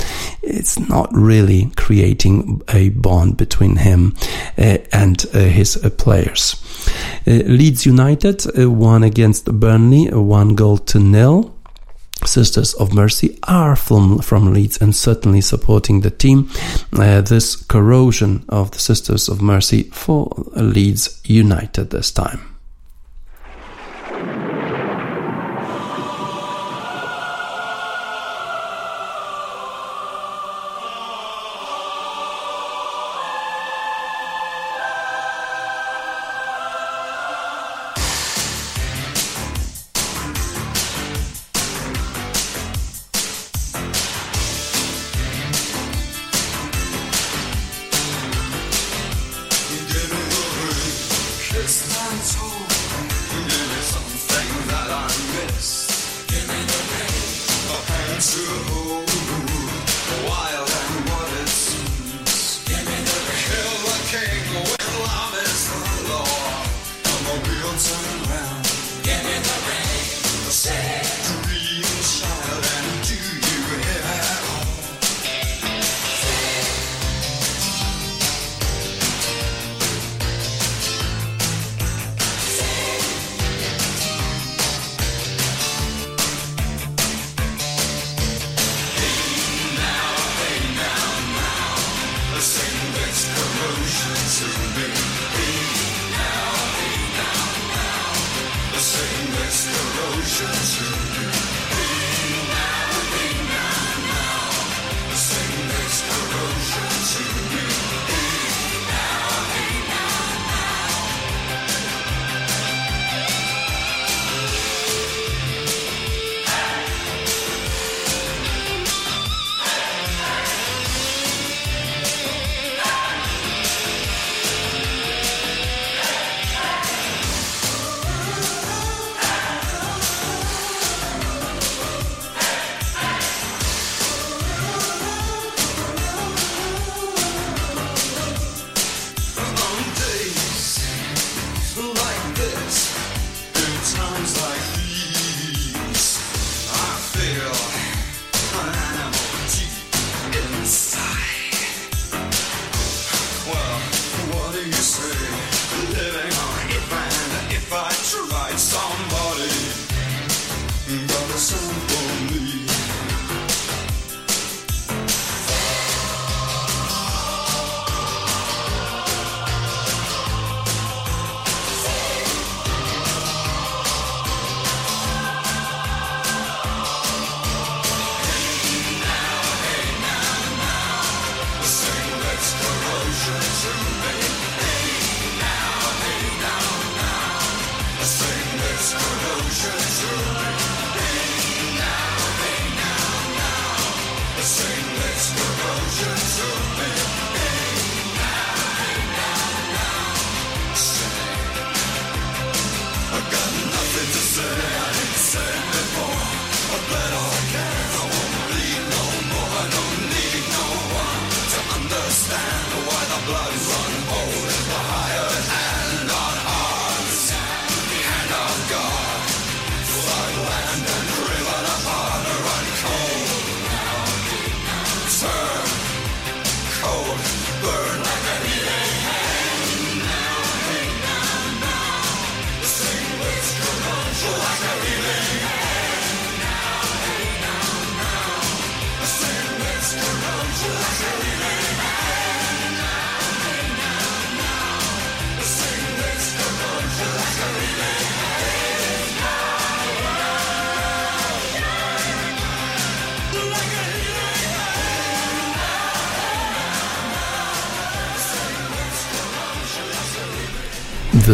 [0.42, 4.14] it's not really creating a bond between him
[4.59, 6.57] uh, and uh, his players.
[7.26, 11.55] Leeds United won against Burnley, one goal to nil.
[12.26, 16.51] Sisters of Mercy are from, from Leeds and certainly supporting the team.
[16.92, 22.49] Uh, this corrosion of the Sisters of Mercy for Leeds United this time.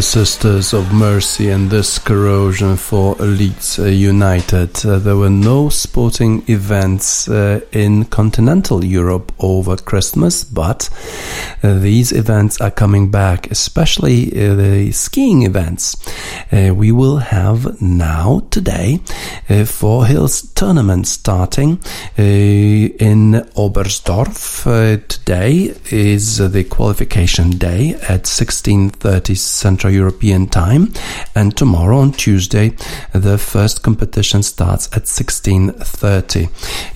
[0.06, 4.86] Sisters of Mercy and this corrosion for Elites United.
[4.86, 10.94] Uh, there were no sporting events uh, in continental Europe over Christmas, but uh,
[11.62, 15.96] these events are coming back, especially uh, the skiing events.
[16.52, 19.00] Uh, we will have now, today,
[19.48, 21.80] uh, Four Hills tournament starting
[22.16, 24.64] in Oberstdorf.
[25.08, 30.92] today is the qualification day at 1630 Central European time.
[31.34, 32.74] And tomorrow on Tuesday,
[33.12, 36.48] the first competition starts at 1630.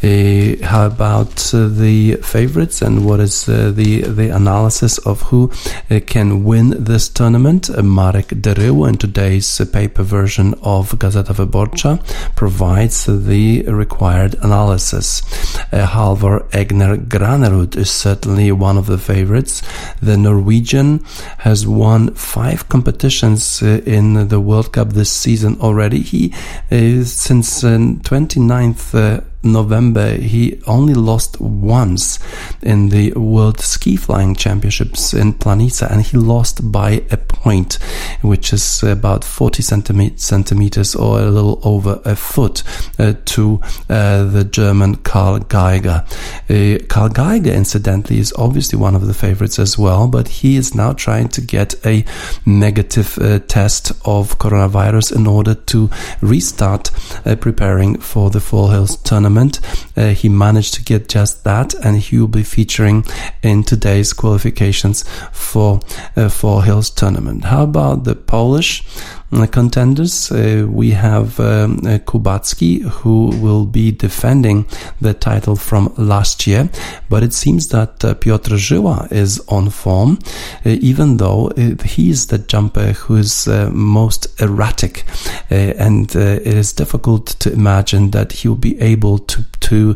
[0.02, 5.50] Uh, how about uh, the favorites and what is uh, the, the analysis of who
[5.90, 7.70] uh, can win this tournament?
[7.70, 12.00] Uh, Marek Deryło in today's paper version of Gazeta Wyborcza
[12.34, 15.22] provides the required analysis.
[15.72, 19.62] Uh, Halvor Egner Granerud is certainly one of the favorites.
[20.02, 21.04] The Norwegian
[21.38, 26.00] has won five competitions uh, in the World Cup this season already.
[26.00, 26.32] He
[26.72, 32.18] uh, since uh, 29th uh, November, he only lost once
[32.62, 37.74] in the World Ski Flying Championships in Planica, and he lost by a point,
[38.20, 39.62] which is about 40
[40.16, 42.62] centimeters or a little over a foot
[42.98, 46.04] uh, to uh, the German Karl Geiger.
[46.48, 50.74] Uh, Karl Geiger, incidentally, is obviously one of the favorites as well, but he is
[50.74, 52.04] now trying to get a
[52.44, 55.88] negative uh, test of coronavirus in order to
[56.20, 56.90] restart
[57.26, 59.60] uh, preparing for the Four Hills tournament tournament.
[59.96, 63.04] Uh, he managed to get just that, and he will be featuring
[63.42, 65.80] in today's qualifications for
[66.16, 67.44] uh, Four Hills tournament.
[67.44, 68.82] How about the Polish?
[69.32, 70.32] Uh, contenders.
[70.32, 71.98] Uh, we have um, uh,
[72.90, 74.66] who will be defending
[75.00, 76.68] the title from last year,
[77.08, 80.18] but it seems that Piotr Żyła is on form,
[80.64, 81.52] even though
[81.84, 85.04] he is the jumper who is most erratic,
[85.48, 89.94] and it is difficult to imagine that he will be able to to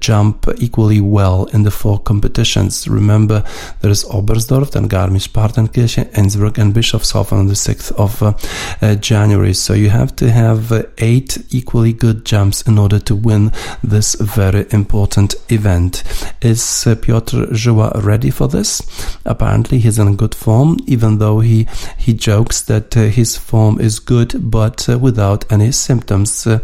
[0.00, 2.88] jump equally well in the four competitions.
[2.88, 3.44] Remember,
[3.80, 9.54] there is Oberstdorf, then Garmisch-Partenkirchen, Innsbruck, and Bischofshofen on the 6th of uh, January.
[9.54, 13.52] So you have to have uh, eight equally good jumps in order to win
[13.82, 16.02] this very important event.
[16.40, 18.82] Is uh, Piotr Żyła ready for this?
[19.24, 21.66] Apparently, he's in good form, even though he
[21.98, 26.58] he jokes that uh, his form is good, but uh, without any symptoms, uh,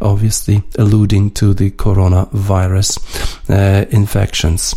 [0.00, 1.95] obviously alluding to the coronavirus
[3.48, 4.74] Uh, infections.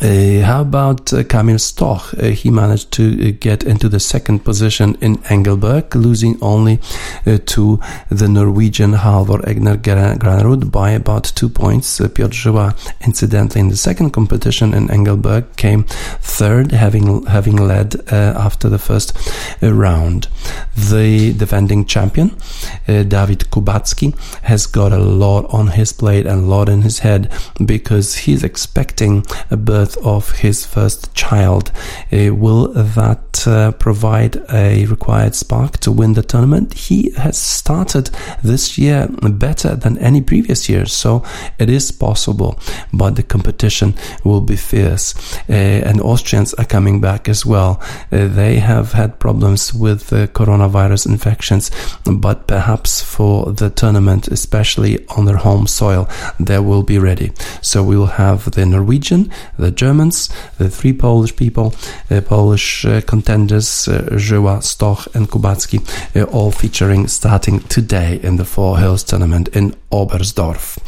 [0.00, 2.14] Uh, how about uh, Kamil Stoch?
[2.14, 6.80] Uh, he managed to uh, get into the second position in Engelberg, losing only
[7.26, 7.78] uh, to
[8.08, 12.00] the Norwegian Halvor Egner Granerud by about two points.
[12.00, 15.84] Uh, Piotr Żyła, incidentally, in the second competition in Engelberg, came
[16.20, 19.12] third, having having led after the first
[19.60, 20.28] round.
[20.74, 22.30] The defending champion,
[22.86, 27.30] David Kubacki, has got a lot on his plate and a lot in his head
[27.64, 31.72] because he's expecting a birth of his first child.
[32.12, 36.74] Uh, will that uh, provide a required spark to win the tournament?
[36.74, 38.10] He has started
[38.42, 41.22] this year better than any previous year, so
[41.58, 42.58] it is possible,
[42.92, 45.14] but the competition will be fierce.
[45.48, 47.80] Uh, and Austrians are coming back as well.
[48.12, 51.70] Uh, they have had problems with coronavirus infections,
[52.04, 56.08] but perhaps for the tournament, especially on their home soil,
[56.38, 57.32] they will be ready.
[57.62, 61.74] So we will have the Norwegian, the Germans, the three Polish people,
[62.10, 65.80] uh, Polish uh, contenders, uh, Żyła, Stoch, and Kubacki,
[66.32, 70.78] all featuring starting today in the Four Hills tournament in Oberstdorf.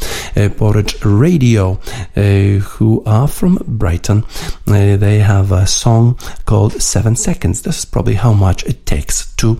[0.57, 1.75] Porridge Radio,
[2.15, 4.23] who are from Brighton,
[4.65, 7.61] they have a song called Seven Seconds.
[7.61, 9.59] This is probably how much it takes to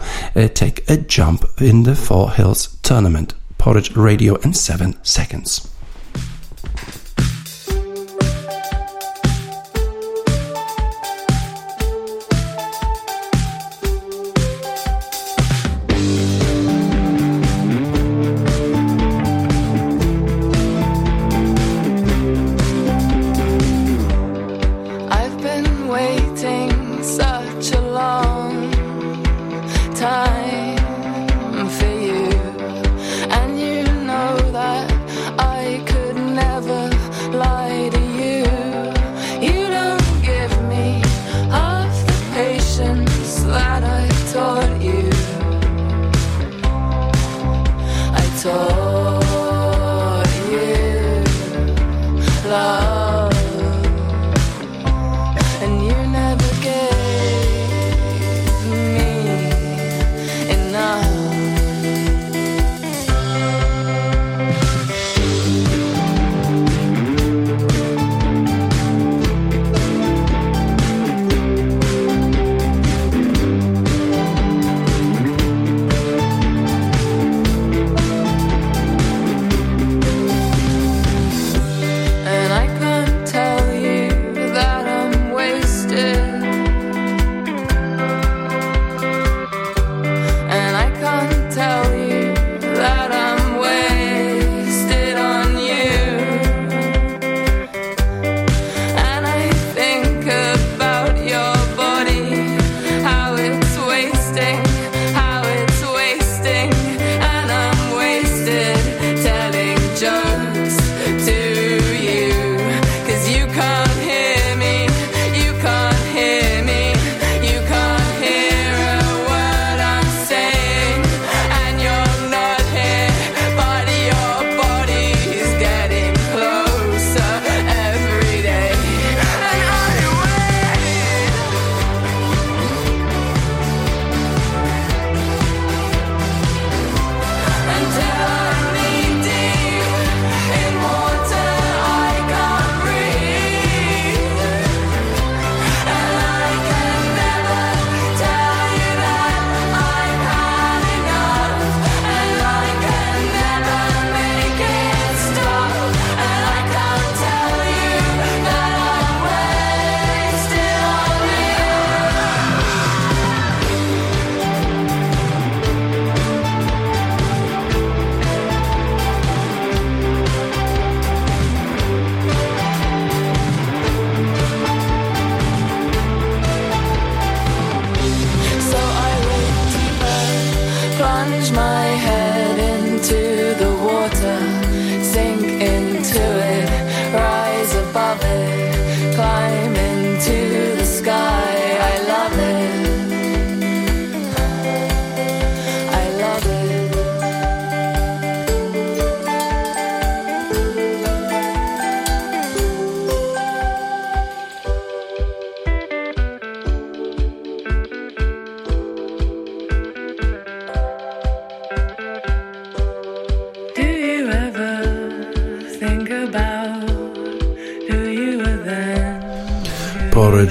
[0.53, 3.33] take a jump in the Four Hills tournament.
[3.57, 5.74] Porridge Radio in seven seconds.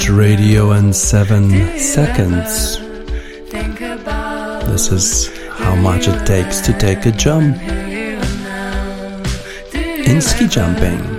[0.08, 2.78] Radio and 7 seconds.
[4.68, 7.56] This is how much it takes to take a jump
[9.74, 11.13] in ski jumping.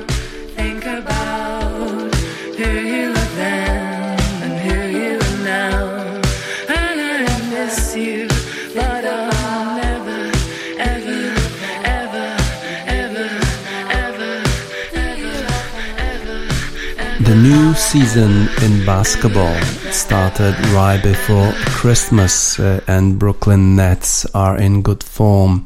[17.75, 19.59] Season in basketball
[19.91, 25.63] started right before Christmas, uh, and Brooklyn Nets are in good form.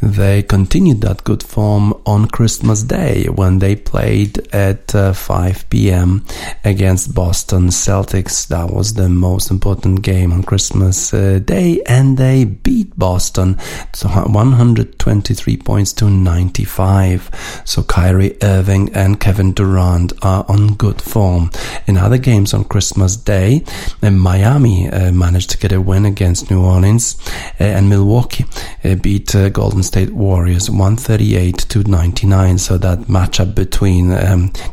[0.00, 6.24] They continued that good form on Christmas Day when they played at uh, 5 p.m.
[6.64, 8.48] against Boston Celtics.
[8.48, 13.56] That was the most important game on Christmas uh, Day, and they beat Boston
[13.92, 17.62] to 123 points to 95.
[17.64, 21.50] So Kyrie Irving and Kevin Durant are on good form.
[21.86, 23.64] In other games on Christmas Day,
[24.02, 27.16] uh, Miami uh, managed to get a win against New Orleans,
[27.60, 28.44] uh, and Milwaukee
[28.84, 32.58] uh, beat Golden State Warriors 138 to 99.
[32.58, 34.10] So that matchup between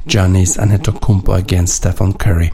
[0.07, 2.51] Giannis Antetokounmpo against Stephen Curry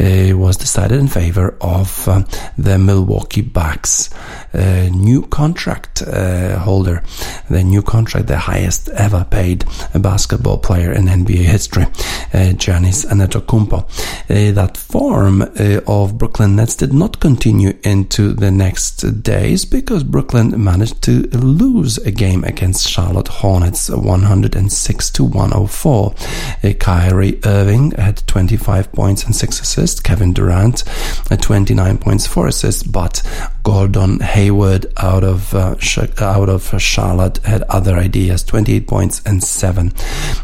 [0.00, 2.22] uh, was decided in favor of uh,
[2.56, 4.10] the Milwaukee Bucks.
[4.54, 7.02] Uh, new contract holder,
[7.48, 11.84] the new contract, the highest ever paid basketball player in NBA history,
[12.32, 13.86] Giannis Antetokounmpo.
[14.54, 15.42] that form
[15.86, 21.98] of Brooklyn Nets did not continue into the next days because Brooklyn managed to lose
[21.98, 26.14] a game against Charlotte Hornets 106 to 104.
[26.62, 30.00] Uh, Kyrie Irving had 25 points and 6 assists.
[30.00, 30.84] Kevin Durant
[31.30, 33.22] uh, 29 points, 4 assists, but
[33.62, 35.76] Gordon Hayward out of uh,
[36.20, 39.92] out of Charlotte had other ideas 28 points and 7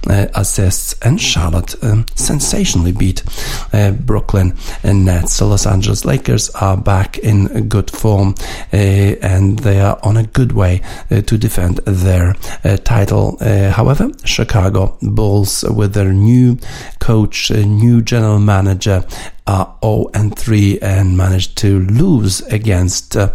[0.09, 3.25] uh, assists and Charlotte um, sensationally beat
[3.73, 5.35] uh, Brooklyn and Nets.
[5.35, 8.35] So Los Angeles Lakers are back in good form
[8.73, 10.81] uh, and they are on a good way
[11.11, 12.35] to defend their
[12.65, 13.37] uh, title.
[13.41, 16.57] Uh, however, Chicago Bulls, with their new
[17.01, 19.05] coach, new general manager,
[19.49, 23.33] are 0 and 3 and managed to lose against uh,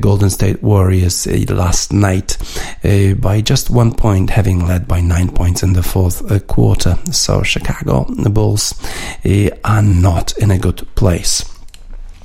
[0.00, 2.36] Golden State Warriors uh, last night
[2.84, 6.98] uh, by just one point, having led by nine points in the fourth uh, quarter.
[7.10, 8.74] So Chicago Bulls
[9.64, 11.53] are not in a good place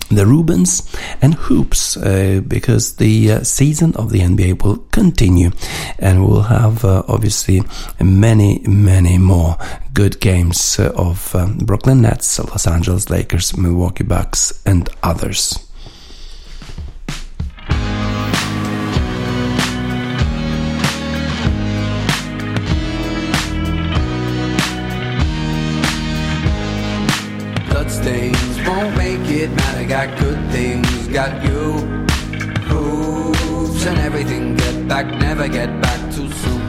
[0.10, 0.84] the Rubens
[1.22, 5.52] and Hoops uh, because the uh, season of the NBA will continue
[6.00, 7.62] and we'll have uh, obviously
[8.02, 9.58] many, many more
[9.94, 15.70] good games uh, of um, Brooklyn Nets, Los Angeles Lakers, Milwaukee Bucks, and others.
[29.40, 31.62] it, man, I got good things, got you.
[32.70, 36.62] Hoops and everything, get back, never get back too soon.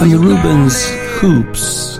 [0.00, 0.76] And the Rubens
[1.18, 1.98] Hoops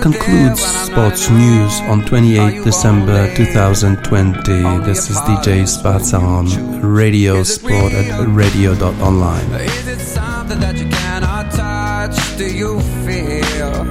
[0.00, 4.86] concludes sports news on 28 December 2020.
[4.86, 9.50] This is DJ Spatza on Radio Sport at radio.online.
[9.60, 12.16] Is it something that you cannot touch?
[12.38, 13.84] Do you feel?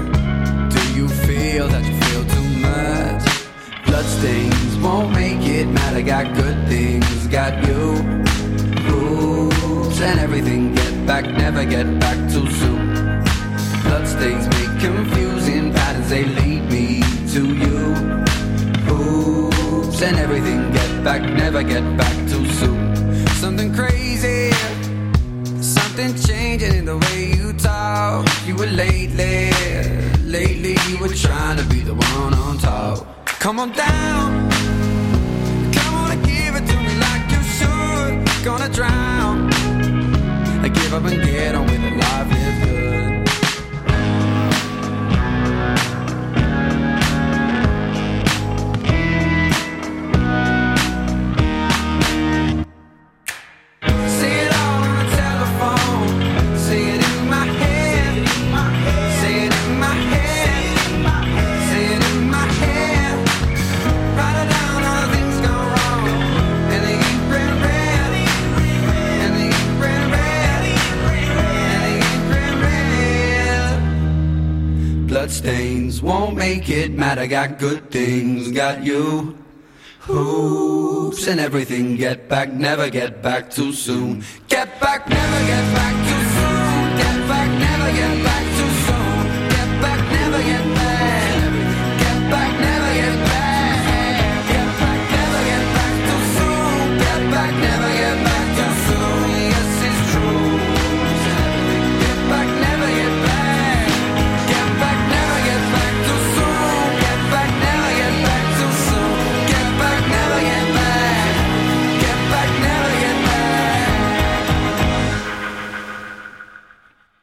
[0.73, 2.06] Do you feel that you feel?
[3.97, 6.03] Bloodstains won't make it matter.
[6.03, 7.81] Got good things, got you.
[8.87, 10.75] Rules and everything.
[10.75, 13.23] Get back, never get back too soon.
[13.81, 16.09] Bloodstains make confusing patterns.
[16.11, 17.01] They lead me
[17.33, 17.77] to you.
[18.85, 20.71] Hoops and everything.
[20.73, 23.25] Get back, never get back too soon.
[23.41, 24.51] Something crazy.
[25.59, 28.27] Something changing in the way you talk.
[28.45, 29.49] You were lately,
[30.21, 33.16] lately you were trying to be the one on top.
[33.39, 34.49] Come on down.
[35.71, 38.43] Come on and give it to me like you should.
[38.43, 39.49] Gonna drown.
[40.63, 41.97] I give up and get on with it.
[41.97, 42.46] Life
[76.07, 77.27] won't make it matter.
[77.27, 79.37] Got good things, got you.
[79.99, 81.97] Hoops and everything.
[81.97, 84.23] Get back, never get back too soon.
[84.47, 86.06] Get back, never get back.